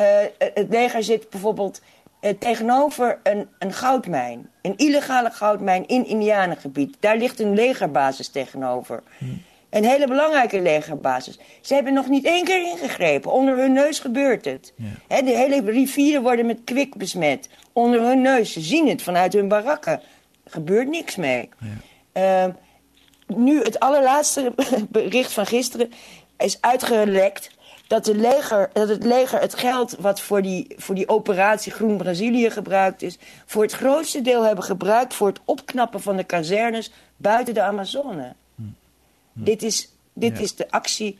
Uh, 0.00 0.06
het 0.38 0.66
leger 0.68 1.02
zit 1.02 1.30
bijvoorbeeld 1.30 1.80
uh, 2.20 2.30
tegenover 2.38 3.18
een, 3.22 3.48
een 3.58 3.72
goudmijn. 3.72 4.50
Een 4.62 4.76
illegale 4.76 5.30
goudmijn 5.30 5.86
in 5.86 6.06
Indianengebied. 6.06 6.96
Daar 7.00 7.16
ligt 7.16 7.40
een 7.40 7.54
legerbasis 7.54 8.28
tegenover. 8.28 9.02
Hm. 9.18 9.24
Een 9.70 9.84
hele 9.84 10.06
belangrijke 10.06 10.60
legerbasis. 10.60 11.38
Ze 11.60 11.74
hebben 11.74 11.92
nog 11.92 12.08
niet 12.08 12.24
één 12.24 12.44
keer 12.44 12.70
ingegrepen. 12.70 13.32
Onder 13.32 13.56
hun 13.56 13.72
neus 13.72 13.98
gebeurt 13.98 14.44
het. 14.44 14.72
Ja. 15.08 15.22
de 15.22 15.36
hele 15.36 15.70
rivieren 15.70 16.22
worden 16.22 16.46
met 16.46 16.60
kwik 16.64 16.96
besmet. 16.96 17.48
Onder 17.72 18.00
hun 18.00 18.20
neus. 18.20 18.52
Ze 18.52 18.60
zien 18.60 18.88
het 18.88 19.02
vanuit 19.02 19.32
hun 19.32 19.48
barakken. 19.48 19.92
Er 20.44 20.50
gebeurt 20.50 20.88
niks 20.88 21.16
mee. 21.16 21.48
Ja. 22.14 22.46
Uh, 22.46 22.54
nu 23.36 23.62
het 23.62 23.80
allerlaatste 23.80 24.52
bericht 24.88 25.32
van 25.32 25.46
gisteren 25.46 25.92
is 26.40 26.60
uitgelekt 26.60 27.50
dat, 27.86 28.04
de 28.04 28.14
leger, 28.14 28.70
dat 28.72 28.88
het 28.88 29.04
leger 29.04 29.40
het 29.40 29.54
geld 29.54 29.96
wat 29.98 30.20
voor 30.20 30.42
die, 30.42 30.74
voor 30.76 30.94
die 30.94 31.08
operatie 31.08 31.72
Groen 31.72 31.96
Brazilië 31.96 32.50
gebruikt 32.50 33.02
is, 33.02 33.18
voor 33.46 33.62
het 33.62 33.72
grootste 33.72 34.22
deel 34.22 34.44
hebben 34.44 34.64
gebruikt 34.64 35.14
voor 35.14 35.26
het 35.26 35.40
opknappen 35.44 36.00
van 36.00 36.16
de 36.16 36.24
kazernes 36.24 36.92
buiten 37.16 37.54
de 37.54 37.62
Amazone. 37.62 38.32
Hm. 38.54 38.62
Hm. 39.32 39.44
Dit, 39.44 39.62
is, 39.62 39.92
dit 40.12 40.40
is 40.40 40.54
de 40.54 40.70
actie 40.70 41.18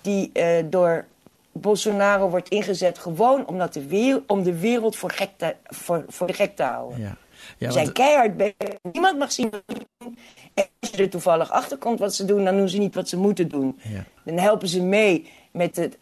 die 0.00 0.30
uh, 0.34 0.64
door 0.64 1.04
Bolsonaro 1.52 2.28
wordt 2.28 2.48
ingezet, 2.48 2.98
gewoon 2.98 3.46
omdat 3.46 3.72
de 3.72 3.86
wereld, 3.86 4.22
om 4.26 4.42
de 4.42 4.58
wereld 4.58 4.96
voor, 4.96 5.10
gek 5.10 5.30
te, 5.36 5.56
voor, 5.64 6.04
voor 6.08 6.26
de 6.26 6.32
gek 6.32 6.56
te 6.56 6.62
houden. 6.62 7.00
Ja. 7.00 7.16
Ja, 7.58 7.66
Ze 7.66 7.72
zijn 7.72 7.92
keihard 7.92 8.36
bezig. 8.36 8.78
Niemand 8.92 9.18
mag 9.18 9.32
zien 9.32 9.50
wat 9.50 9.62
ze 9.66 9.86
doen. 9.98 10.18
En 10.54 10.64
als 10.80 10.90
je 10.90 10.96
er 10.96 11.10
toevallig 11.10 11.50
achter 11.50 11.76
komt 11.76 11.98
wat 11.98 12.14
ze 12.14 12.24
doen, 12.24 12.44
dan 12.44 12.56
doen 12.56 12.68
ze 12.68 12.78
niet 12.78 12.94
wat 12.94 13.08
ze 13.08 13.16
moeten 13.16 13.48
doen. 13.48 13.80
Ja. 13.82 14.04
Dan 14.24 14.38
helpen 14.38 14.68
ze 14.68 14.82
mee 14.82 15.30
met 15.52 15.76
het 15.76 15.96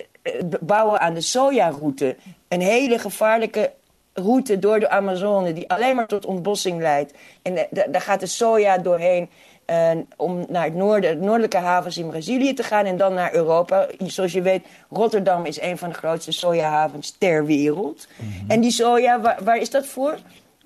bouwen 0.61 1.00
aan 1.00 1.14
de 1.14 1.21
sojaroute. 1.21 2.16
Een 2.49 2.61
hele 2.61 2.99
gevaarlijke 2.99 3.73
route 4.12 4.59
door 4.59 4.80
de 4.80 4.90
Amazone 4.90 5.52
die 5.52 5.71
alleen 5.71 5.97
maar 5.97 6.07
tot 6.07 6.26
ontbossing 6.26 6.80
leidt. 6.80 7.14
En 7.42 7.66
daar 7.71 8.00
gaat 8.00 8.21
de 8.21 8.26
soja 8.26 8.78
doorheen. 8.78 9.28
Uh, 9.71 9.90
om 10.16 10.45
naar 10.49 10.64
het 10.64 10.75
noorden, 10.75 11.18
noordelijke 11.18 11.57
havens 11.57 11.99
in 11.99 12.09
Brazilië 12.09 12.54
te 12.54 12.62
gaan 12.62 12.85
en 12.85 12.97
dan 12.97 13.14
naar 13.14 13.35
Europa. 13.35 13.87
Zoals 13.99 14.33
je 14.33 14.42
weet, 14.42 14.66
Rotterdam 14.90 15.45
is 15.45 15.61
een 15.61 15.78
van 15.78 15.88
de 15.88 15.95
grootste 15.95 16.33
sojahavens 16.33 17.16
ter 17.18 17.47
wereld. 17.47 18.09
Mm 18.16 18.33
-hmm. 18.33 18.50
En 18.50 18.61
die 18.61 18.71
soja, 18.71 19.21
waar, 19.21 19.38
waar, 19.45 19.57
is 19.57 19.71
dat 19.71 19.87
voor? 19.87 20.18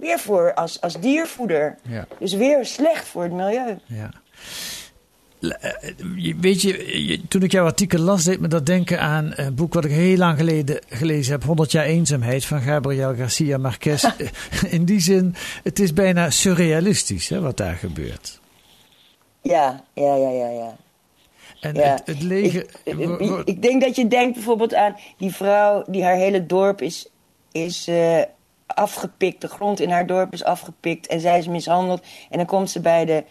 Weer 0.03 0.19
voor 0.19 0.55
als, 0.55 0.81
als 0.81 1.01
diervoeder. 1.01 1.77
Ja. 1.89 2.07
Dus 2.19 2.35
weer 2.35 2.67
slecht 2.67 3.09
voor 3.09 3.23
het 3.23 3.33
milieu. 3.33 3.79
Ja. 3.87 4.11
Eh, 5.41 5.71
weet 6.41 6.63
je, 6.63 7.21
toen 7.29 7.43
ik 7.43 7.53
jouw 7.53 7.65
artikel 7.65 7.99
las, 7.99 8.25
deed 8.25 8.41
me 8.41 8.49
dat 8.49 8.67
denken 8.67 9.01
aan 9.01 9.33
een 9.35 9.55
boek 9.55 9.75
wat 9.75 9.85
ik 9.85 9.91
heel 9.91 10.17
lang 10.17 10.39
geleden 10.39 10.81
gelezen 10.89 11.33
heb: 11.33 11.45
100 11.45 11.73
jaar 11.73 11.85
eenzaamheid 11.85 12.45
van 12.45 12.61
Gabriel 12.61 13.15
Garcia 13.15 13.59
Marquez. 13.59 14.05
In 14.77 14.85
die 14.85 15.01
zin, 15.01 15.35
het 15.63 15.79
is 15.79 15.93
bijna 15.93 16.31
surrealistisch 16.31 17.29
hè, 17.29 17.41
wat 17.41 17.57
daar 17.57 17.77
gebeurt. 17.77 18.41
Ja, 19.43 19.85
ja, 19.95 20.15
ja, 20.15 20.31
ja, 20.31 20.49
ja. 20.49 20.77
En 21.61 21.75
ja. 21.75 21.83
Het, 21.83 22.03
het, 22.07 22.23
leger. 22.23 22.67
Ik, 22.85 23.43
ik, 23.45 23.63
denk 23.63 23.83
dat 23.83 23.97
je 23.97 24.09
denkt 24.09 24.35
bijvoorbeeld 24.35 24.75
aan 24.75 24.97
die 25.17 25.35
vrouw 25.35 25.85
die 25.87 26.05
haar 26.05 26.17
hele 26.17 26.47
dorp 26.47 26.83
is, 26.83 27.09
is 27.53 27.89
uh, 27.89 28.23
afgepikt. 28.75 29.41
De 29.41 29.49
grond 29.49 29.81
in 29.81 29.91
haar 29.91 30.07
dorp 30.07 30.33
is 30.33 30.45
afgepikt 30.45 31.07
en 31.07 31.21
zij 31.21 31.39
is 31.39 31.49
mishandeld. 31.49 32.03
En 32.31 32.37
dan 32.37 32.47
komt 32.47 32.71
ze 32.71 32.81
bij 32.81 33.05
de, 33.05 33.25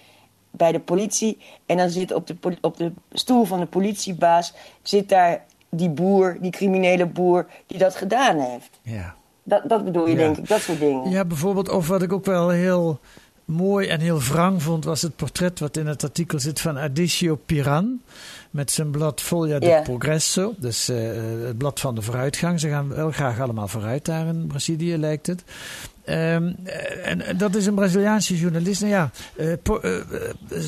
bij 0.51 0.71
de 0.71 0.79
politie 0.79 1.37
en 1.65 1.77
dan 1.77 1.89
zit 1.89 2.13
op 2.13 2.27
de, 2.27 2.57
op 2.61 2.77
de 2.77 2.93
stoel 3.11 3.43
van 3.43 3.59
de 3.59 3.65
politiebaas... 3.65 4.53
zit 4.81 5.09
daar 5.09 5.45
die 5.69 5.89
boer, 5.89 6.37
die 6.41 6.51
criminele 6.51 7.05
boer, 7.05 7.47
die 7.67 7.77
dat 7.77 7.95
gedaan 7.95 8.39
heeft. 8.39 8.79
Ja. 8.81 9.15
Dat, 9.43 9.69
dat 9.69 9.85
bedoel 9.85 10.07
je, 10.07 10.15
denk 10.15 10.37
ik, 10.37 10.47
dat 10.47 10.61
soort 10.61 10.79
dingen. 10.79 11.09
Ja, 11.09 11.25
bijvoorbeeld, 11.25 11.69
of 11.69 11.87
wat 11.87 12.01
ik 12.01 12.13
ook 12.13 12.25
wel 12.25 12.49
heel 12.49 12.99
mooi 13.51 13.87
en 13.87 13.99
heel 13.99 14.19
wrang 14.19 14.63
vond, 14.63 14.83
was 14.83 15.01
het 15.01 15.15
portret 15.15 15.59
wat 15.59 15.77
in 15.77 15.87
het 15.87 16.03
artikel 16.03 16.39
zit 16.39 16.61
van 16.61 16.77
Adicio 16.77 17.35
Piran. 17.45 18.01
Met 18.51 18.71
zijn 18.71 18.91
blad 18.91 19.21
Folia 19.21 19.59
de 19.59 19.79
Progresso, 19.83 20.53
dus 20.57 20.89
uh, 20.89 20.97
het 21.45 21.57
blad 21.57 21.79
van 21.79 21.95
de 21.95 22.01
vooruitgang. 22.01 22.59
Ze 22.59 22.69
gaan 22.69 22.89
wel 22.89 23.11
graag 23.11 23.39
allemaal 23.39 23.67
vooruit 23.67 24.05
daar 24.05 24.27
in 24.27 24.47
Brazilië, 24.47 24.97
lijkt 24.97 25.27
het. 25.27 25.43
Um, 26.05 26.55
en 27.03 27.37
dat 27.37 27.55
is 27.55 27.65
een 27.65 27.75
Braziliaanse 27.75 28.37
journalist. 28.37 28.81
Nou 28.81 28.93
ja, 28.93 29.09
uh, 29.37 29.51
uh, 29.81 30.01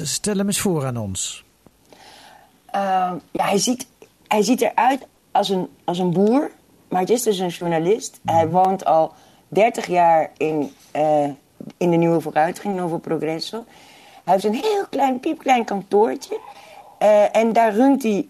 stel 0.04 0.38
hem 0.38 0.48
eens 0.48 0.60
voor 0.60 0.86
aan 0.86 0.98
ons. 0.98 1.43
Ehm, 2.65 3.15
ja, 3.32 3.46
hij 3.46 3.58
ziet, 3.58 3.88
hij 4.28 4.43
ziet 4.43 4.62
eruit 4.62 5.08
als 5.32 5.50
een, 5.50 5.69
als 5.84 6.00
een 6.00 6.12
boer, 6.12 6.52
maar 6.88 7.00
het 7.00 7.10
is 7.10 7.24
dus 7.24 7.39
een 7.39 7.48
journalist. 7.48 8.19
Hij 8.26 8.50
woont 8.50 8.86
al 8.86 9.13
30 9.48 9.88
jaar 9.88 10.32
in 10.38 10.72
in 11.78 11.91
de 11.91 11.97
nieuwe 11.97 12.21
vooruitgang, 12.21 12.76
Novo 12.76 12.97
Progresso. 12.97 13.65
Hij 14.23 14.34
heeft 14.34 14.45
een 14.45 14.54
heel 14.54 14.86
klein, 14.89 15.19
piepklein 15.19 15.65
kantoortje. 15.65 16.39
Uh, 16.99 17.36
en 17.36 17.54
daar 17.54 17.73
runt 17.73 18.04
hij 18.04 18.28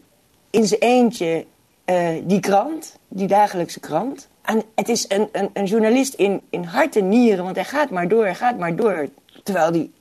in 0.49 0.65
zijn 0.65 0.81
eentje 0.81 1.45
uh, 1.85 2.09
die 2.23 2.39
krant, 2.39 2.97
die 3.07 3.27
dagelijkse 3.27 3.79
krant. 3.79 4.27
En 4.41 4.63
het 4.75 4.89
is 4.89 5.05
een, 5.07 5.29
een, 5.31 5.49
een, 5.53 5.65
journalist 5.65 6.13
in, 6.13 6.41
in 6.49 6.63
hart 6.63 6.95
en 6.95 7.09
nieren, 7.09 7.43
want 7.43 7.55
hij 7.55 7.65
gaat 7.65 7.89
maar 7.89 8.07
door, 8.07 8.23
hij 8.23 8.35
gaat 8.35 8.57
maar 8.57 8.75
door. 8.75 9.09
Terwijl 9.43 9.71
die, 9.71 9.93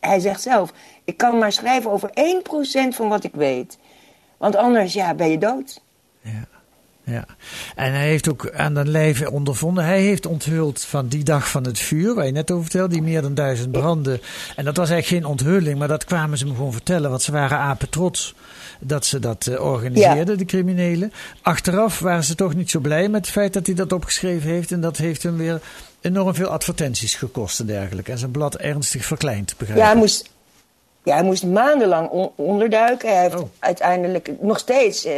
hij 0.00 0.20
zegt 0.20 0.40
zelf, 0.40 0.72
ik 1.04 1.16
kan 1.16 1.38
maar 1.38 1.52
schrijven 1.52 1.90
over 1.90 2.10
1% 2.10 2.94
van 2.94 3.08
wat 3.08 3.24
ik 3.24 3.34
weet. 3.34 3.78
Want 4.36 4.56
anders 4.56 4.92
ja, 4.92 5.14
ben 5.14 5.30
je 5.30 5.38
dood. 5.38 5.80
Ja. 6.20 6.48
Ja, 7.04 7.24
en 7.76 7.92
hij 7.92 8.08
heeft 8.08 8.28
ook 8.28 8.50
aan 8.50 8.74
de 8.74 8.84
lijve 8.84 9.30
ondervonden. 9.30 9.84
Hij 9.84 10.00
heeft 10.00 10.26
onthuld 10.26 10.84
van 10.84 11.08
die 11.08 11.24
dag 11.24 11.50
van 11.50 11.64
het 11.64 11.78
vuur, 11.78 12.14
waar 12.14 12.26
je 12.26 12.32
net 12.32 12.50
over 12.50 12.62
vertelde, 12.62 12.94
die 12.94 13.02
meer 13.02 13.22
dan 13.22 13.34
duizend 13.34 13.72
branden. 13.72 14.20
En 14.56 14.64
dat 14.64 14.76
was 14.76 14.90
eigenlijk 14.90 15.22
geen 15.22 15.32
onthulling, 15.32 15.78
maar 15.78 15.88
dat 15.88 16.04
kwamen 16.04 16.38
ze 16.38 16.46
me 16.46 16.54
gewoon 16.54 16.72
vertellen, 16.72 17.10
want 17.10 17.22
ze 17.22 17.32
waren 17.32 17.58
apen 17.58 17.88
trots 17.88 18.34
dat 18.80 19.06
ze 19.06 19.18
dat 19.18 19.46
uh, 19.46 19.60
organiseerden, 19.60 20.38
de 20.38 20.44
criminelen. 20.44 21.12
Achteraf 21.42 21.98
waren 21.98 22.24
ze 22.24 22.34
toch 22.34 22.54
niet 22.54 22.70
zo 22.70 22.80
blij 22.80 23.08
met 23.08 23.20
het 23.20 23.34
feit 23.34 23.52
dat 23.52 23.66
hij 23.66 23.74
dat 23.74 23.92
opgeschreven 23.92 24.50
heeft. 24.50 24.72
En 24.72 24.80
dat 24.80 24.96
heeft 24.96 25.22
hem 25.22 25.36
weer 25.36 25.60
enorm 26.00 26.34
veel 26.34 26.48
advertenties 26.48 27.14
gekost 27.14 27.60
en 27.60 27.66
dergelijke. 27.66 28.12
En 28.12 28.18
zijn 28.18 28.30
blad 28.30 28.56
ernstig 28.56 29.04
verkleind, 29.04 29.54
begrijp 29.56 29.78
Ja, 29.78 29.86
hij 29.86 29.96
moest, 29.96 30.30
ja, 31.02 31.14
hij 31.14 31.24
moest 31.24 31.44
maandenlang 31.44 32.30
onderduiken. 32.34 33.08
Hij 33.08 33.22
heeft 33.22 33.40
oh. 33.40 33.48
uiteindelijk 33.58 34.30
nog 34.40 34.58
steeds. 34.58 35.06
Uh, 35.06 35.12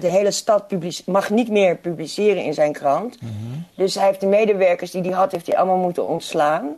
de 0.00 0.08
hele 0.08 0.30
stad 0.30 0.64
mag 1.06 1.30
niet 1.30 1.50
meer 1.50 1.76
publiceren 1.76 2.44
in 2.44 2.54
zijn 2.54 2.72
krant. 2.72 3.22
Mhm. 3.22 3.32
Dus 3.74 3.94
hij 3.94 4.06
heeft 4.06 4.20
de 4.20 4.26
medewerkers 4.26 4.90
die 4.90 5.02
hij 5.02 5.12
had, 5.12 5.32
heeft 5.32 5.46
hij 5.46 5.56
allemaal 5.56 5.76
moeten 5.76 6.08
ontslaan. 6.08 6.76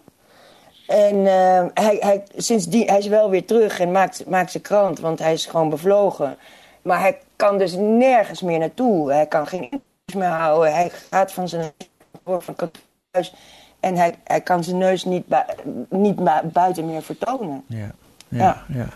En 0.87 1.17
uh, 1.17 1.65
hij, 1.75 1.97
hij, 2.01 2.23
sindsdien, 2.37 2.89
hij 2.89 2.99
is 2.99 3.07
wel 3.07 3.31
weer 3.31 3.45
terug 3.45 3.81
en 3.81 3.93
maakt, 3.93 4.27
maakt 4.27 4.51
zijn 4.51 4.63
krant, 4.63 4.99
want 4.99 5.19
hij 5.19 5.33
is 5.33 5.47
gewoon 5.47 5.69
bevlogen. 5.69 6.37
Maar 6.83 7.01
hij 7.01 7.19
kan 7.37 7.59
dus 7.59 7.75
nergens 7.77 8.43
meer 8.43 8.59
naartoe. 8.59 9.13
Hij 9.13 9.27
kan 9.27 9.47
geen 9.47 9.83
meer 10.15 10.27
houden. 10.29 10.75
Hij 10.75 10.91
gaat 11.11 11.33
van 11.33 11.49
zijn 11.49 11.73
kantoor 12.13 12.43
van 12.43 12.71
thuis 13.11 13.35
en 13.81 13.97
hij, 13.97 14.15
hij 14.25 14.41
kan 14.41 14.65
zijn 14.65 14.79
neus 14.79 15.05
niet, 15.05 15.25
niet 15.89 16.17
buiten 16.53 16.87
meer 16.87 17.03
vertonen. 17.03 17.65
Ja. 17.67 17.91
Ja, 18.39 18.65
ja. 18.69 18.89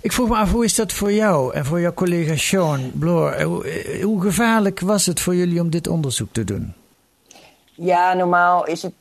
Ik 0.00 0.12
vroeg 0.12 0.28
me 0.28 0.36
af, 0.36 0.52
hoe 0.52 0.64
is 0.64 0.74
dat 0.74 0.92
voor 0.92 1.12
jou 1.12 1.54
en 1.54 1.64
voor 1.64 1.80
jouw 1.80 1.94
collega 1.94 2.36
Sean 2.36 2.90
Bloor? 2.94 3.42
Hoe, 3.42 4.00
hoe 4.02 4.20
gevaarlijk 4.20 4.80
was 4.80 5.06
het 5.06 5.20
voor 5.20 5.34
jullie 5.34 5.60
om 5.60 5.70
dit 5.70 5.88
onderzoek 5.88 6.28
te 6.32 6.44
doen? 6.44 6.74
Ja, 7.74 8.14
normaal 8.14 8.66
is 8.66 8.82
het. 8.82 8.94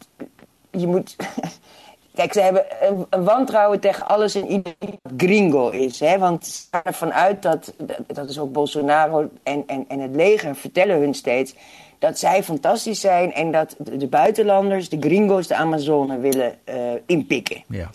Je 0.72 0.88
moet. 0.88 1.16
Kijk, 2.16 2.34
ze 2.34 2.42
hebben 2.42 2.66
een, 3.10 3.24
wantrouwen 3.24 3.80
tegen 3.80 4.08
alles 4.08 4.36
en 4.36 4.48
iedereen 4.48 5.00
gringo 5.18 5.70
is. 5.70 6.00
Hè? 6.00 6.18
Want 6.18 6.46
ze 6.46 6.68
gaan 6.72 6.82
ervan 6.84 7.14
uit 7.14 7.42
dat, 7.42 7.74
dat 8.08 8.30
is 8.30 8.40
ook 8.40 8.52
Bolsonaro 8.52 9.30
en, 9.44 9.64
en, 9.68 9.86
en 9.88 10.00
het 10.00 10.16
leger 10.16 10.56
vertellen 10.56 11.00
hun 11.00 11.14
steeds... 11.14 11.56
dat 12.00 12.20
zij 12.20 12.44
fantastisch 12.44 13.00
zijn 13.00 13.34
en 13.34 13.52
dat 13.52 13.76
de, 13.78 14.08
buitenlanders, 14.08 14.90
de 14.90 14.98
gringo's, 15.00 15.48
de 15.48 15.56
Amazone 15.56 16.20
willen 16.20 16.56
uh, 16.70 16.76
inpikken. 17.06 17.64
Ja. 17.68 17.90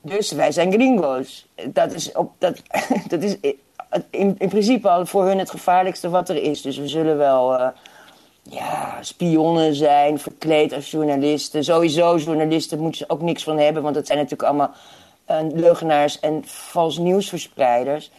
Dus 0.00 0.32
wij 0.32 0.52
zijn 0.52 0.72
gringo's. 0.72 1.46
Dat 1.66 1.92
is, 1.92 2.12
op, 2.12 2.32
dat, 2.38 2.62
dat 3.08 3.22
is 3.22 3.36
in, 4.10 4.34
in 4.38 4.48
principe 4.48 4.88
al 4.90 5.06
voor 5.06 5.24
hun 5.24 5.38
het 5.38 5.50
gevaarlijkste 5.50 6.08
wat 6.08 6.28
er 6.28 6.42
is. 6.42 6.62
Dus 6.62 6.76
we 6.76 6.88
zullen 6.88 7.16
wel... 7.16 7.54
Uh, 7.54 7.68
ja, 8.42 8.98
spionnen 9.00 9.74
zijn, 9.74 10.18
verkleed 10.18 10.72
als 10.72 10.90
journalisten. 10.90 11.64
Sowieso, 11.64 12.16
journalisten 12.16 12.78
moeten 12.78 12.98
ze 12.98 13.08
ook 13.08 13.20
niks 13.20 13.42
van 13.42 13.58
hebben, 13.58 13.82
want 13.82 13.94
dat 13.94 14.06
zijn 14.06 14.18
natuurlijk 14.18 14.48
allemaal 14.48 14.70
uh, 15.30 15.52
leugenaars 15.52 16.20
en 16.20 16.42
vals 16.46 16.98
nieuwsverspreiders. 16.98 18.10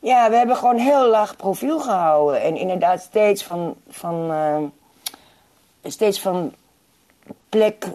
Ja, 0.00 0.30
we 0.30 0.36
hebben 0.36 0.56
gewoon 0.56 0.78
heel 0.78 1.08
laag 1.08 1.36
profiel 1.36 1.80
gehouden. 1.80 2.42
En 2.42 2.56
inderdaad 2.56 3.02
steeds 3.02 3.42
van, 3.42 3.74
van, 3.88 4.30
uh, 4.30 4.58
steeds 5.82 6.20
van 6.20 6.54
plek 7.48 7.86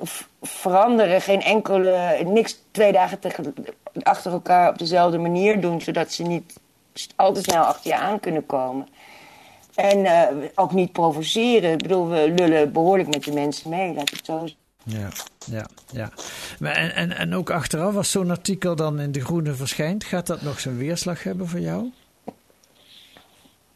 veranderen. 0.47 1.21
Geen 1.21 1.41
enkele, 1.41 2.23
niks 2.25 2.59
twee 2.71 2.91
dagen 2.91 3.19
achter 4.01 4.31
elkaar 4.31 4.69
op 4.69 4.77
dezelfde 4.77 5.17
manier 5.17 5.61
doen, 5.61 5.81
zodat 5.81 6.11
ze 6.11 6.23
niet 6.23 6.53
al 7.15 7.33
te 7.33 7.41
snel 7.41 7.63
achter 7.63 7.91
je 7.91 7.97
aan 7.97 8.19
kunnen 8.19 8.45
komen. 8.45 8.87
En 9.75 9.99
uh, 9.99 10.23
ook 10.55 10.71
niet 10.71 10.91
provoceren. 10.91 11.71
Ik 11.71 11.81
bedoel, 11.81 12.07
we 12.07 12.33
lullen 12.35 12.71
behoorlijk 12.71 13.09
met 13.09 13.23
de 13.23 13.33
mensen 13.33 13.69
mee, 13.69 13.93
laat 13.93 14.09
ik 14.09 14.15
het 14.15 14.25
zo 14.25 14.39
zeggen. 14.39 14.63
Ja, 14.83 15.09
ja, 15.45 15.67
ja. 15.91 16.09
Maar 16.59 16.71
en, 16.71 16.95
en, 16.95 17.11
en 17.11 17.35
ook 17.35 17.49
achteraf, 17.49 17.95
als 17.95 18.11
zo'n 18.11 18.29
artikel 18.29 18.75
dan 18.75 18.99
in 18.99 19.11
De 19.11 19.21
Groene 19.21 19.53
verschijnt, 19.53 20.03
gaat 20.03 20.27
dat 20.27 20.41
nog 20.41 20.59
zijn 20.59 20.77
weerslag 20.77 21.23
hebben 21.23 21.47
voor 21.47 21.59
jou? 21.59 21.91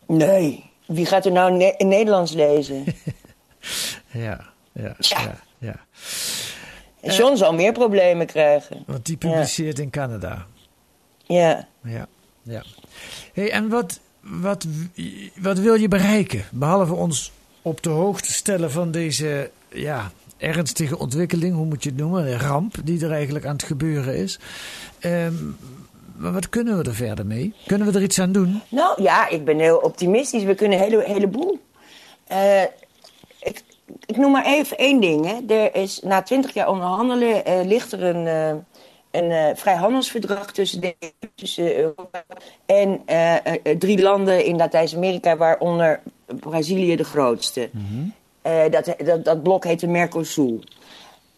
Nee. 0.07 0.69
Wie 0.85 1.05
gaat 1.05 1.25
er 1.25 1.31
nou 1.31 1.73
in 1.77 1.87
Nederlands 1.87 2.31
lezen? 2.31 2.83
ja, 4.11 4.45
ja, 4.71 4.95
ja. 4.97 5.35
ja, 5.57 5.75
En 7.01 7.15
John 7.15 7.35
zal 7.35 7.53
meer 7.53 7.71
problemen 7.71 8.25
krijgen. 8.25 8.83
Want 8.85 9.05
die 9.05 9.17
publiceert 9.17 9.79
in 9.79 9.89
Canada. 9.89 10.45
Ja. 11.23 11.67
Ja, 11.83 12.07
ja. 12.41 12.63
Hey, 13.33 13.51
en 13.51 13.69
wat, 13.69 13.99
wat, 14.21 14.65
wat 15.35 15.59
wil 15.59 15.73
je 15.73 15.87
bereiken? 15.87 16.45
Behalve 16.51 16.93
ons 16.93 17.31
op 17.61 17.83
de 17.83 17.89
hoogte 17.89 18.33
stellen 18.33 18.71
van 18.71 18.91
deze 18.91 19.51
ja, 19.69 20.11
ernstige 20.37 20.97
ontwikkeling, 20.97 21.55
hoe 21.55 21.65
moet 21.65 21.83
je 21.83 21.89
het 21.89 21.97
noemen? 21.97 22.39
Ramp 22.39 22.75
die 22.83 23.05
er 23.05 23.11
eigenlijk 23.11 23.45
aan 23.45 23.55
het 23.55 23.63
gebeuren 23.63 24.15
is. 24.15 24.39
Ehm, 24.99 25.33
maar 26.15 26.31
wat 26.31 26.49
kunnen 26.49 26.77
we 26.77 26.83
er 26.83 26.95
verder 26.95 27.25
mee? 27.25 27.53
Kunnen 27.67 27.91
we 27.91 27.97
er 27.97 28.03
iets 28.03 28.19
aan 28.19 28.31
doen? 28.31 28.61
Nou 28.69 29.01
ja, 29.01 29.29
ik 29.29 29.45
ben 29.45 29.59
heel 29.59 29.77
optimistisch. 29.77 30.43
We 30.43 30.55
kunnen 30.55 30.77
een 30.77 30.83
hele, 30.83 31.03
heleboel. 31.03 31.59
Uh, 32.31 32.61
ik, 34.05 34.17
noem 34.17 34.31
maar 34.31 34.45
even 34.45 34.77
één 34.77 34.99
ding. 34.99 35.25
Hè. 35.25 35.55
Er 35.55 35.75
is, 35.75 35.99
na 36.03 36.21
twintig 36.21 36.53
jaar 36.53 36.69
onderhandelen 36.69 37.41
uh, 37.47 37.65
ligt 37.65 37.91
er 37.91 38.03
een, 38.03 38.25
uh, 38.25 38.61
een 39.11 39.31
uh, 39.31 39.55
vrijhandelsverdrag 39.55 40.51
tussen, 40.51 40.81
de, 40.81 40.95
tussen 41.35 41.75
Europa 41.75 42.23
en 42.65 43.01
uh, 43.07 43.35
drie 43.77 44.01
landen 44.01 44.45
in 44.45 44.57
Latijns-Amerika, 44.57 45.37
waaronder 45.37 45.99
Brazilië 46.25 46.95
de 46.95 47.03
grootste. 47.03 47.69
Mm 47.71 47.85
-hmm. 48.41 48.71
dat, 48.71 48.95
dat, 49.05 49.25
dat 49.25 49.43
blok 49.43 49.63
heet 49.63 49.79
de 49.79 49.87
Mercosur. 49.87 50.63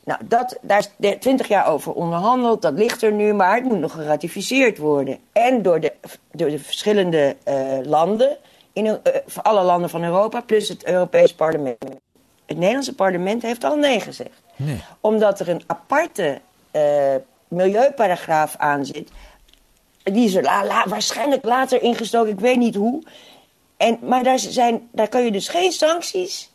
Nou, 0.04 0.20
dat, 0.28 0.58
daar 0.62 0.88
is 1.00 1.16
twintig 1.20 1.48
jaar 1.48 1.68
over 1.68 1.94
onderhandeld, 1.94 2.62
dat 2.62 2.74
ligt 2.74 3.02
er 3.02 3.12
nu, 3.12 3.34
maar 3.34 3.56
het 3.56 3.64
moet 3.64 3.80
nog 3.80 3.92
geratificeerd 3.92 4.78
worden. 4.78 5.18
En 5.32 5.62
door 5.62 5.80
de, 5.80 5.94
door 6.32 6.50
de 6.50 6.60
verschillende 6.60 7.36
landen, 7.84 8.38
in, 8.74 8.98
voor 9.26 9.44
alle 9.44 9.64
landen 9.64 9.90
van 9.90 10.04
Europa, 10.04 10.42
plus 10.42 10.70
het 10.70 10.86
Europees 10.86 11.34
Parlement. 11.34 11.78
Het 12.52 12.60
Nederlandse 12.60 12.96
parlement 12.96 13.42
heeft 13.42 13.64
al 13.64 13.76
nee 13.76 14.00
gezegd. 14.00 14.42
Nee. 14.56 14.84
Omdat 15.00 15.40
er 15.40 15.50
een 15.50 15.64
aparte 15.66 16.42
milieuparagraaf 17.48 18.56
aan 18.58 18.86
zit. 18.86 19.10
Die 20.04 20.26
is 20.26 20.36
er 20.36 20.44
la, 20.44 20.66
la, 20.66 20.88
waarschijnlijk 20.88 21.46
later 21.46 21.82
ingestoken, 21.82 22.32
ik 22.32 22.40
weet 22.40 22.58
niet 22.58 22.76
hoe. 22.76 23.04
En, 23.78 23.98
maar 24.02 24.24
daar, 24.24 24.40
zijn, 24.40 24.90
daar 24.92 25.08
kun 25.08 25.24
je 25.24 25.32
dus 25.32 25.48
geen 25.48 25.72
sancties 25.72 26.52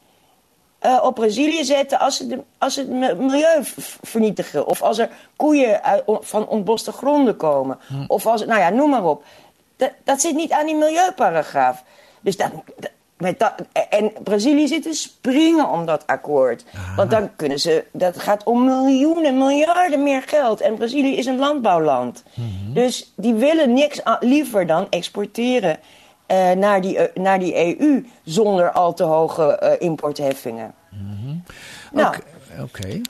uh, 0.83 1.01
op 1.03 1.15
Brazilië 1.15 1.65
zetten 1.65 1.99
als 1.99 2.17
ze, 2.17 2.27
de, 2.27 2.43
als 2.59 2.75
ze 2.75 2.81
het 2.81 3.19
milieu 3.19 3.59
vernietigen. 4.03 4.67
Of 4.67 4.83
als 4.83 4.99
er 4.99 5.11
koeien 5.37 5.83
uit, 5.83 6.03
van 6.07 6.49
ontboste 6.49 6.93
gronden 6.93 7.37
komen. 7.37 7.79
Hm. 7.87 8.05
Of 8.07 8.27
als, 8.27 8.45
nou 8.45 8.61
ja, 8.61 8.69
noem 8.69 8.91
maar 8.91 9.05
op. 9.05 9.25
Dat, 9.77 9.93
dat 10.05 10.21
zit 10.21 10.35
niet 10.35 10.53
aan 10.53 10.67
die 10.67 10.77
milieuparagraaf. 10.77 11.83
Dus 12.21 12.37
dat, 12.37 12.51
met 13.19 13.39
dat, 13.39 13.53
en 13.91 14.13
Brazilië 14.23 14.69
zit 14.69 14.83
te 14.83 14.93
springen 14.93 15.69
om 15.69 15.87
dat 15.87 16.07
akkoord. 16.07 16.65
Want 16.97 17.11
dan 17.11 17.37
kunnen 17.37 17.61
ze. 17.61 17.85
Dat 17.93 18.19
gaat 18.19 18.45
om 18.45 18.65
miljoenen, 18.65 19.39
miljarden 19.39 20.03
meer 20.03 20.23
geld. 20.23 20.61
En 20.61 20.75
Brazilië 20.75 21.17
is 21.17 21.27
een 21.27 21.39
landbouwland. 21.39 22.23
Mhm. 22.35 22.73
Dus 22.73 23.13
die 23.17 23.35
willen 23.35 23.73
niks 23.73 24.01
liever 24.21 24.67
dan 24.67 24.87
exporteren 24.91 25.79
uh, 26.29 26.51
naar, 26.51 26.81
die, 26.81 26.97
uh, 26.97 27.03
naar 27.15 27.39
die 27.39 27.81
EU 27.81 28.07
zonder 28.25 28.71
al 28.71 28.95
te 28.95 29.03
hoge 29.03 29.61
uh, 29.63 29.87
importheffingen. 29.89 30.75
Mm 30.91 31.43
nou, 31.93 32.17
Oké. 32.53 32.63
Okay. 32.63 33.01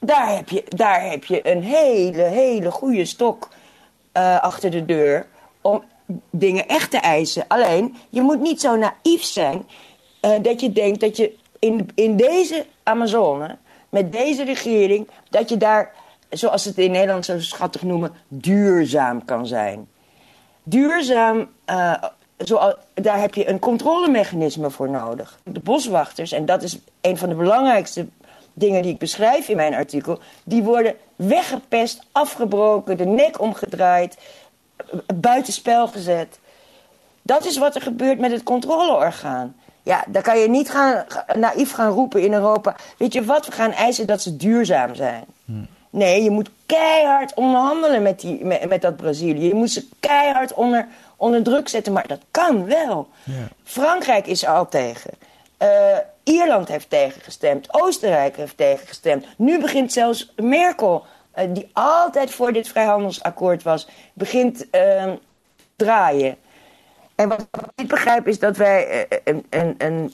Daar, 0.00 0.34
heb 0.34 0.48
je, 0.48 0.64
daar 0.68 1.10
heb 1.10 1.24
je 1.24 1.50
een 1.50 1.62
hele, 1.62 2.22
hele 2.22 2.70
goede 2.70 3.04
stok 3.04 3.48
achter 4.40 4.70
de 4.70 4.84
deur. 4.84 5.26
Om 5.60 5.82
dingen 6.30 6.68
echt 6.68 6.90
te 6.90 6.98
eisen. 6.98 7.44
Alleen, 7.48 7.96
je 8.08 8.20
moet 8.20 8.40
niet 8.40 8.60
zo 8.60 8.76
naïef 8.76 9.22
zijn 9.22 9.66
uh, 10.22 10.30
dat 10.42 10.60
je 10.60 10.72
denkt 10.72 11.00
dat 11.00 11.16
je 11.16 11.36
in, 11.58 11.88
in 11.94 12.16
deze 12.16 12.66
Amazone, 12.82 13.56
met 13.88 14.12
deze 14.12 14.44
regering, 14.44 15.08
dat 15.30 15.48
je 15.48 15.56
daar, 15.56 15.92
zoals 16.30 16.64
het 16.64 16.78
in 16.78 16.90
Nederland 16.90 17.24
zo 17.24 17.40
schattig 17.40 17.82
noemen, 17.82 18.12
duurzaam 18.28 19.24
kan 19.24 19.46
zijn. 19.46 19.88
Duurzaam, 20.62 21.48
zoals, 22.36 22.74
daar 22.94 23.20
heb 23.20 23.34
je 23.34 23.48
een 23.48 23.58
controlemechanisme 23.58 24.70
voor 24.70 24.90
nodig. 24.90 25.38
De 25.44 25.60
boswachters, 25.60 26.32
en 26.32 26.44
dat 26.44 26.62
is 26.62 26.78
een 27.00 27.18
van 27.18 27.28
de 27.28 27.34
belangrijkste 27.34 28.06
dingen 28.52 28.82
die 28.82 28.92
ik 28.92 28.98
beschrijf 28.98 29.48
in 29.48 29.56
mijn 29.56 29.74
artikel, 29.74 30.18
die 30.44 30.62
worden 30.62 30.94
weggepest, 31.16 32.06
afgebroken, 32.12 32.96
de 32.96 33.06
nek 33.06 33.40
omgedraaid 33.40 34.16
buitenspel 35.14 35.88
gezet. 35.88 36.38
Dat 37.22 37.44
is 37.44 37.58
wat 37.58 37.74
er 37.74 37.82
gebeurt 37.82 38.18
met 38.18 38.30
het 38.30 38.42
controleorgaan. 38.42 39.56
Ja, 39.82 40.04
dan 40.08 40.22
kan 40.22 40.38
je 40.38 40.48
niet 40.48 40.70
gaan, 40.70 41.04
naïef 41.34 41.72
gaan 41.72 41.90
roepen 41.90 42.22
in 42.22 42.32
Europa. 42.32 42.76
Weet 42.96 43.12
je 43.12 43.24
wat, 43.24 43.46
we 43.46 43.52
gaan 43.52 43.72
eisen 43.72 44.06
dat 44.06 44.22
ze 44.22 44.36
duurzaam 44.36 44.94
zijn. 44.94 45.24
Hm. 45.44 45.52
Nee, 45.90 46.22
je 46.22 46.30
moet 46.30 46.50
keihard 46.66 47.34
onderhandelen 47.34 48.02
met, 48.02 48.20
die, 48.20 48.44
met, 48.44 48.68
met, 48.68 48.82
dat 48.82 48.96
Brazilië. 48.96 49.46
Je 49.46 49.54
moet 49.54 49.70
ze 49.70 49.88
keihard 50.00 50.54
onder, 50.54 50.88
onder 51.16 51.42
druk 51.42 51.68
zetten, 51.68 51.92
maar 51.92 52.06
dat 52.06 52.20
kan 52.30 52.64
wel. 52.64 53.08
Ja. 53.24 53.48
Frankrijk 53.64 54.26
is 54.26 54.42
er 54.42 54.48
al 54.48 54.68
tegen. 54.68 55.10
Uh, 55.62 55.68
Ierland 56.22 56.68
heeft 56.68 56.90
tegengestemd. 56.90 57.66
Oostenrijk 57.70 58.36
heeft 58.36 58.56
tegengestemd. 58.56 59.26
Nu 59.36 59.60
begint 59.60 59.92
zelfs 59.92 60.32
Merkel 60.36 61.04
die 61.48 61.70
altijd 61.72 62.30
voor 62.30 62.52
dit 62.52 62.68
vrijhandelsakkoord 62.68 63.62
was, 63.62 63.88
begint 64.12 64.66
uh, 64.72 65.12
draaien. 65.76 66.36
En 67.14 67.28
wat 67.28 67.40
ik 67.40 67.60
niet 67.76 67.88
begrijp 67.88 68.28
is 68.28 68.38
dat 68.38 68.56
wij 68.56 69.08
uh, 69.10 69.18
een, 69.24 69.46
een, 69.50 69.74
een, 69.78 70.12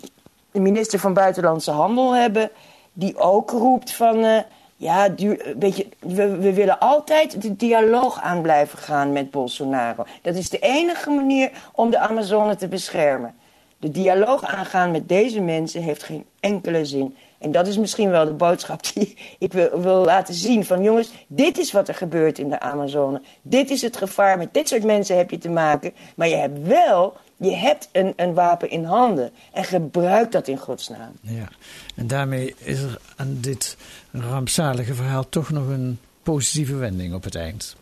minister 0.63 0.99
van 0.99 1.15
Buitenlandse 1.15 1.71
Handel 1.71 2.15
hebben, 2.15 2.51
die 2.93 3.17
ook 3.17 3.51
roept 3.51 3.93
van. 3.93 4.45
ja, 4.77 5.15
weet 5.59 5.77
je, 5.77 5.89
we, 5.99 6.37
we 6.37 6.53
willen 6.53 6.79
altijd 6.79 7.43
de 7.43 7.57
dialoog 7.57 8.21
aan 8.21 8.43
blijven 8.43 8.79
gaan 8.79 9.13
met 9.13 9.31
Bolsonaro. 9.31 10.05
Dat 10.23 10.35
is 10.35 10.51
de 10.51 10.59
enige 10.59 11.11
manier 11.11 11.51
om 11.73 11.91
de 11.91 11.99
Amazone 11.99 12.57
te 12.57 12.69
beschermen. 12.69 13.35
De 13.79 13.91
dialoog 13.91 14.45
aangaan 14.45 14.91
met 14.91 15.09
deze 15.09 15.41
mensen 15.41 15.83
heeft 15.83 16.03
geen 16.03 16.25
enkele 16.41 16.85
zin. 16.85 17.17
En 17.39 17.53
dat 17.53 17.67
is 17.67 17.79
misschien 17.79 18.11
wel 18.11 18.25
de 18.25 18.33
boodschap 18.33 18.81
die 18.95 19.17
ik 19.39 19.53
wil, 19.53 19.81
wil, 19.81 20.05
laten 20.05 20.35
zien. 20.35 20.65
Van 20.65 20.83
jongens, 20.83 21.11
dit 21.27 21.59
is 21.59 21.73
wat 21.73 21.89
er 21.89 21.95
gebeurt 21.95 22.39
in 22.39 22.49
de 22.49 22.61
Amazone. 22.61 23.23
Dit 23.43 23.71
is 23.71 23.83
het 23.83 23.97
gevaar. 23.97 24.39
Met 24.39 24.55
dit 24.55 24.69
soort 24.69 24.85
mensen 24.85 25.17
heb 25.17 25.31
je 25.31 25.39
te 25.39 25.49
maken. 25.49 25.93
Maar 26.15 26.29
je 26.29 26.37
hebt 26.37 26.67
wel 26.67 27.17
Je 27.39 27.55
hebt 27.55 27.89
een, 27.93 28.13
een 28.17 28.35
wapen 28.35 28.71
in 28.71 28.85
handen 28.85 29.31
en 29.53 29.65
gebruik 29.65 30.33
dat 30.33 30.49
in 30.49 30.57
godsnaam. 30.57 31.13
Ja, 31.21 31.49
en 31.95 32.07
daarmee 32.07 32.55
is 32.59 32.83
er 32.83 32.99
aan 33.17 33.39
dit 33.41 33.77
rampzalige 34.11 34.95
verhaal 34.95 35.29
toch 35.29 35.51
nog 35.51 35.69
een 35.69 35.99
positieve 36.23 36.75
wending 36.75 37.15
op 37.15 37.25
het 37.25 37.35
eind. 37.35 37.77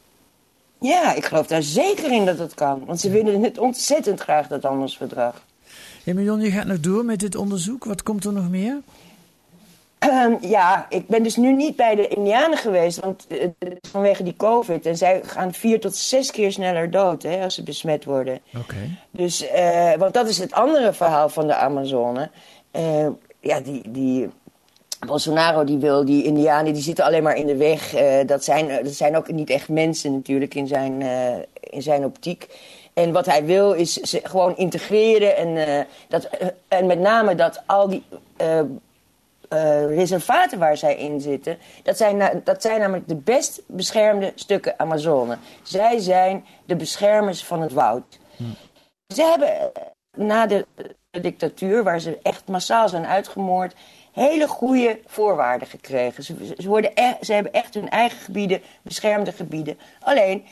Ja, 0.80 1.14
ik 1.14 1.24
geloof 1.24 1.46
daar 1.46 1.62
zeker 1.62 2.12
in 2.12 2.24
dat 2.24 2.38
het 2.38 2.54
kan. 2.54 2.84
Want 2.84 3.00
ze 3.00 3.10
willen 3.10 3.42
het 3.42 3.58
ontzettend 3.58 4.20
graag, 4.20 4.46
dat 4.46 4.62
handelsverdrag. 4.62 5.42
Hey 6.04 6.14
Marion, 6.14 6.40
je 6.40 6.50
gaat 6.50 6.66
nog 6.66 6.80
door 6.80 7.04
met 7.04 7.20
dit 7.20 7.34
onderzoek. 7.34 7.84
Wat 7.84 8.02
komt 8.02 8.24
er 8.24 8.32
nog 8.32 8.48
meer? 8.48 8.80
Ehm, 10.08 10.34
ja, 10.40 10.86
ik 10.88 11.06
ben 11.06 11.22
dus 11.22 11.36
nu 11.36 11.52
niet 11.52 11.76
bij 11.76 11.94
de 11.94 12.08
Indianen 12.08 12.58
geweest, 12.58 13.00
want 13.00 13.26
eh, 13.26 13.48
vanwege 13.80 14.22
die 14.22 14.36
COVID. 14.36 14.86
En 14.86 14.96
zij 14.96 15.20
gaan 15.24 15.52
vier 15.52 15.80
tot 15.80 15.96
zes 15.96 16.30
keer 16.30 16.52
sneller 16.52 16.90
dood 16.90 17.22
hè, 17.22 17.42
als 17.42 17.54
ze 17.54 17.62
besmet 17.62 18.04
worden. 18.04 18.40
Oké. 18.58 18.76
Dus, 19.10 19.48
eh, 19.48 19.94
want 19.94 20.14
dat 20.14 20.28
is 20.28 20.38
het 20.38 20.52
andere 20.52 20.92
verhaal 20.92 21.28
van 21.28 21.46
de 21.46 21.54
Amazone. 21.54 22.30
Eh, 22.70 23.06
ja, 23.40 23.60
die, 23.60 23.90
die 23.90 24.28
Bolsonaro 25.06 25.64
die 25.64 25.78
wil, 25.78 26.04
die 26.04 26.24
Indianen, 26.24 26.72
die 26.72 26.82
zitten 26.82 27.04
alleen 27.04 27.22
maar 27.22 27.36
in 27.36 27.46
de 27.46 27.56
weg. 27.56 27.94
Dat, 28.26 28.44
zijn, 28.44 28.84
dat 28.84 28.94
zijn 28.94 29.16
ook 29.16 29.32
niet 29.32 29.50
echt 29.50 29.68
mensen 29.68 30.12
natuurlijk 30.12 30.54
in 30.54 30.66
zijn, 30.66 31.02
in 31.60 31.82
zijn 31.82 32.04
optiek. 32.04 32.48
En 32.94 33.12
wat 33.12 33.26
hij 33.26 33.44
wil 33.44 33.72
is 33.72 33.92
ze 33.92 34.20
gewoon 34.22 34.56
integreren 34.56 35.36
en, 35.36 35.86
dat, 36.08 36.28
en 36.68 36.86
met 36.86 36.98
name 36.98 37.34
dat 37.34 37.62
al 37.66 37.88
die 37.88 38.02
eh, 39.48 39.86
reservaten 39.86 40.58
waar 40.58 40.76
zij 40.76 40.96
in 40.96 41.20
zitten, 41.20 41.58
dat 41.82 41.96
zijn, 41.96 42.40
dat 42.44 42.62
zijn 42.62 42.80
namelijk 42.80 43.08
de 43.08 43.16
best 43.16 43.62
beschermde 43.66 44.32
stukken 44.34 44.78
Amazone. 44.78 45.38
Zij 45.62 45.98
zijn 45.98 46.44
de 46.64 46.76
beschermers 46.76 47.44
van 47.44 47.60
het 47.60 47.72
woud. 47.72 48.18
Ze 49.14 49.22
hebben 49.22 49.48
eh, 49.48 49.82
na 50.16 50.46
de, 50.46 50.66
de 51.10 51.20
dictatuur, 51.20 51.82
waar 51.82 52.00
ze 52.00 52.18
echt 52.22 52.48
massaal 52.48 52.88
zijn 52.88 53.06
uitgemoord, 53.06 53.74
hele 54.12 54.48
goede 54.48 55.00
voorwaarden 55.06 55.68
gekregen. 55.68 56.24
Ze, 56.24 56.54
ze, 56.58 56.68
worden 56.68 56.90
e- 56.94 57.16
ze 57.20 57.32
hebben 57.32 57.52
echt 57.52 57.74
hun 57.74 57.90
eigen 57.90 58.18
gebieden, 58.18 58.60
beschermde 58.82 59.32
gebieden. 59.32 59.78
Alleen, 60.00 60.44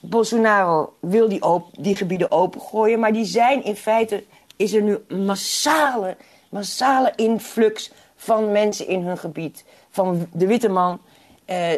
Bolsonaro 0.00 0.94
wil 1.00 1.28
die, 1.28 1.42
op, 1.42 1.66
die 1.78 1.96
gebieden 1.96 2.30
opengooien, 2.30 3.00
maar 3.00 3.12
die 3.12 3.24
zijn 3.24 3.64
in 3.64 3.76
feite, 3.76 4.24
is 4.56 4.72
er 4.72 4.82
nu 4.82 4.98
massale, 5.08 6.16
massale 6.56 7.12
influx 7.16 7.90
van 8.16 8.52
mensen 8.52 8.86
in 8.86 9.02
hun 9.02 9.18
gebied. 9.18 9.64
Van 9.90 10.26
de 10.32 10.46
witte 10.46 10.68
man, 10.68 11.00
eh, 11.44 11.72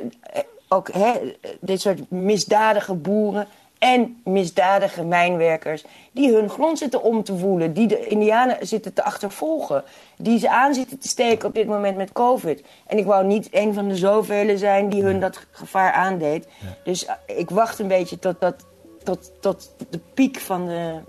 ook 0.68 0.92
hè, 0.92 1.12
dit 1.60 1.80
soort 1.80 2.10
misdadige 2.10 2.94
boeren 2.94 3.46
en 3.78 4.20
misdadige 4.24 5.04
mijnwerkers 5.04 5.84
die 6.12 6.32
hun 6.34 6.48
grond 6.48 6.78
zitten 6.78 7.02
om 7.02 7.22
te 7.22 7.38
woelen, 7.38 7.72
die 7.72 7.86
de 7.86 8.06
indianen 8.06 8.66
zitten 8.66 8.92
te 8.92 9.04
achtervolgen, 9.04 9.84
die 10.16 10.38
ze 10.38 10.50
aan 10.50 10.74
zitten 10.74 10.98
te 10.98 11.08
steken 11.08 11.48
op 11.48 11.54
dit 11.54 11.66
moment 11.66 11.96
met 11.96 12.12
covid. 12.12 12.62
En 12.86 12.98
ik 12.98 13.06
wou 13.06 13.26
niet 13.26 13.48
een 13.50 13.74
van 13.74 13.88
de 13.88 13.96
zoveel 13.96 14.58
zijn 14.58 14.88
die 14.88 15.02
hun 15.02 15.20
dat 15.20 15.46
gevaar 15.50 15.92
aandeed. 15.92 16.48
Dus 16.84 17.04
eh, 17.04 17.14
ik 17.26 17.50
wacht 17.50 17.78
een 17.78 17.88
beetje 17.88 18.18
tot, 18.18 18.40
dat, 18.40 18.66
tot, 19.02 19.32
tot 19.40 19.74
de 19.90 20.00
piek 20.14 20.38
van 20.38 20.66
de, 20.66 21.00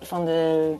van 0.00 0.24
de 0.24 0.74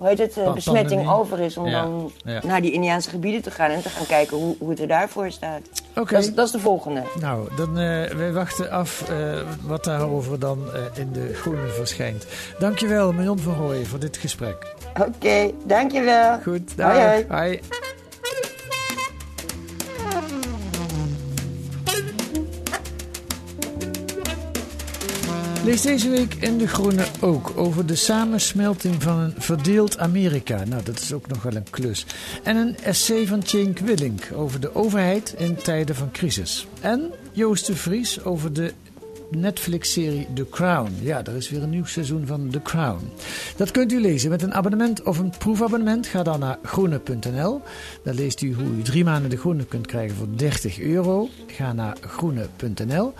hoe 0.00 0.08
heet 0.08 0.18
het, 0.18 0.36
eh, 0.36 0.52
besmetting 0.52 0.88
pandemie. 0.88 1.14
over 1.20 1.40
is 1.40 1.56
om 1.56 1.66
Ja, 1.66 1.82
dan 1.82 2.12
ja. 2.24 2.40
naar 2.46 2.60
die 2.60 2.72
Indiaanse 2.72 3.10
gebieden 3.10 3.42
te 3.42 3.50
gaan 3.50 3.70
en 3.70 3.82
te 3.82 3.88
gaan 3.88 4.06
kijken 4.06 4.36
hoe, 4.36 4.56
hoe 4.58 4.70
het 4.70 4.80
er 4.80 4.86
daarvoor 4.88 5.30
staat. 5.30 5.60
Oké. 5.96 6.14
Dat, 6.14 6.22
is, 6.22 6.34
dat 6.34 6.46
is 6.46 6.52
de 6.52 6.58
volgende. 6.60 7.02
Nou, 7.20 7.48
dan 7.56 7.78
eh 7.78 8.10
wij 8.16 8.32
wachten 8.32 8.70
af 8.70 9.08
eh, 9.10 9.16
wat 9.62 9.84
daarover 9.84 10.38
dan 10.38 10.58
in 10.94 11.12
de 11.12 11.34
groene 11.34 11.68
verschijnt. 11.68 12.26
Dankjewel, 12.58 13.12
Marion 13.12 13.38
van 13.38 13.54
Rooyen, 13.54 13.86
voor 13.86 13.98
dit 13.98 14.16
gesprek. 14.16 14.74
Oké, 15.06 15.50
dankjewel. 15.64 16.38
Goed, 16.42 16.72
Hoi, 16.76 16.98
dag. 16.98 17.06
hoi. 17.06 17.24
Hoi. 17.28 17.60
Lees 25.64 25.82
deze 25.82 26.10
week 26.10 26.34
in 26.34 26.58
De 26.58 26.68
Groene 26.68 27.04
ook 27.20 27.52
over 27.56 27.86
de 27.86 27.94
samensmelting 27.94 29.02
van 29.02 29.18
een 29.18 29.34
verdeeld 29.38 29.98
Amerika. 29.98 30.64
Nou, 30.64 30.82
dat 30.82 30.98
is 30.98 31.12
ook 31.12 31.26
nog 31.26 31.42
wel 31.42 31.54
een 31.54 31.70
klus. 31.70 32.06
En 32.42 32.56
een 32.56 32.76
essay 32.76 33.26
van 33.26 33.42
Cenk 33.42 33.78
Willink 33.78 34.28
over 34.34 34.60
de 34.60 34.74
overheid 34.74 35.34
in 35.38 35.54
tijden 35.54 35.94
van 35.94 36.10
crisis. 36.10 36.66
En 36.80 37.12
Joost 37.32 37.66
de 37.66 37.76
Vries 37.76 38.24
over 38.24 38.52
de 38.52 38.72
Netflix-serie 39.30 40.26
The 40.34 40.48
Crown. 40.48 40.92
Ja, 41.02 41.24
er 41.24 41.36
is 41.36 41.50
weer 41.50 41.62
een 41.62 41.70
nieuw 41.70 41.84
seizoen 41.84 42.26
van 42.26 42.48
The 42.50 42.62
Crown. 42.62 43.10
Dat 43.56 43.70
kunt 43.70 43.92
u 43.92 44.00
lezen 44.00 44.30
met 44.30 44.42
een 44.42 44.54
abonnement 44.54 45.02
of 45.02 45.18
een 45.18 45.32
proefabonnement. 45.38 46.06
Ga 46.06 46.22
dan 46.22 46.40
naar 46.40 46.58
groene.nl. 46.62 47.62
Daar 48.04 48.14
leest 48.14 48.40
u 48.40 48.54
hoe 48.54 48.70
u 48.78 48.82
drie 48.82 49.04
maanden 49.04 49.30
de 49.30 49.36
groene 49.36 49.64
kunt 49.64 49.86
krijgen 49.86 50.16
voor 50.16 50.28
30 50.36 50.78
euro. 50.78 51.28
Ga 51.46 51.72
naar 51.72 51.96
groene.nl. 52.00 53.14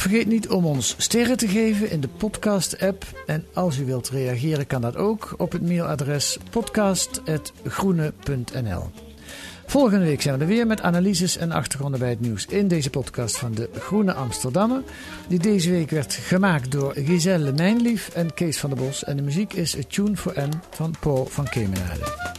Vergeet 0.00 0.26
niet 0.26 0.48
om 0.48 0.66
ons 0.66 0.94
sterren 0.98 1.36
te 1.36 1.48
geven 1.48 1.90
in 1.90 2.00
de 2.00 2.08
podcast-app. 2.08 3.04
En 3.26 3.46
als 3.54 3.78
u 3.78 3.84
wilt 3.84 4.08
reageren, 4.08 4.66
kan 4.66 4.80
dat 4.80 4.96
ook 4.96 5.34
op 5.36 5.52
het 5.52 5.62
mailadres 5.62 6.38
podcast.groene.nl. 6.50 8.90
Volgende 9.66 10.04
week 10.04 10.22
zijn 10.22 10.34
we 10.34 10.40
er 10.40 10.46
weer 10.46 10.66
met 10.66 10.80
analyses 10.80 11.36
en 11.36 11.52
achtergronden 11.52 12.00
bij 12.00 12.08
het 12.08 12.20
nieuws 12.20 12.46
in 12.46 12.68
deze 12.68 12.90
podcast 12.90 13.38
van 13.38 13.54
de 13.54 13.68
Groene 13.74 14.12
Amsterdammer. 14.12 14.82
Die 15.28 15.38
deze 15.38 15.70
week 15.70 15.90
werd 15.90 16.14
gemaakt 16.14 16.70
door 16.70 16.92
Giselle 16.96 17.52
Mijnlief 17.52 18.08
en 18.08 18.34
Kees 18.34 18.58
van 18.58 18.70
der 18.70 18.78
Bos. 18.78 19.04
En 19.04 19.16
de 19.16 19.22
muziek 19.22 19.52
is 19.52 19.76
A 19.76 19.80
Tune 19.88 20.16
for 20.16 20.32
N 20.36 20.52
van 20.70 20.94
Paul 21.00 21.26
van 21.26 21.48
Kemenade. 21.48 22.38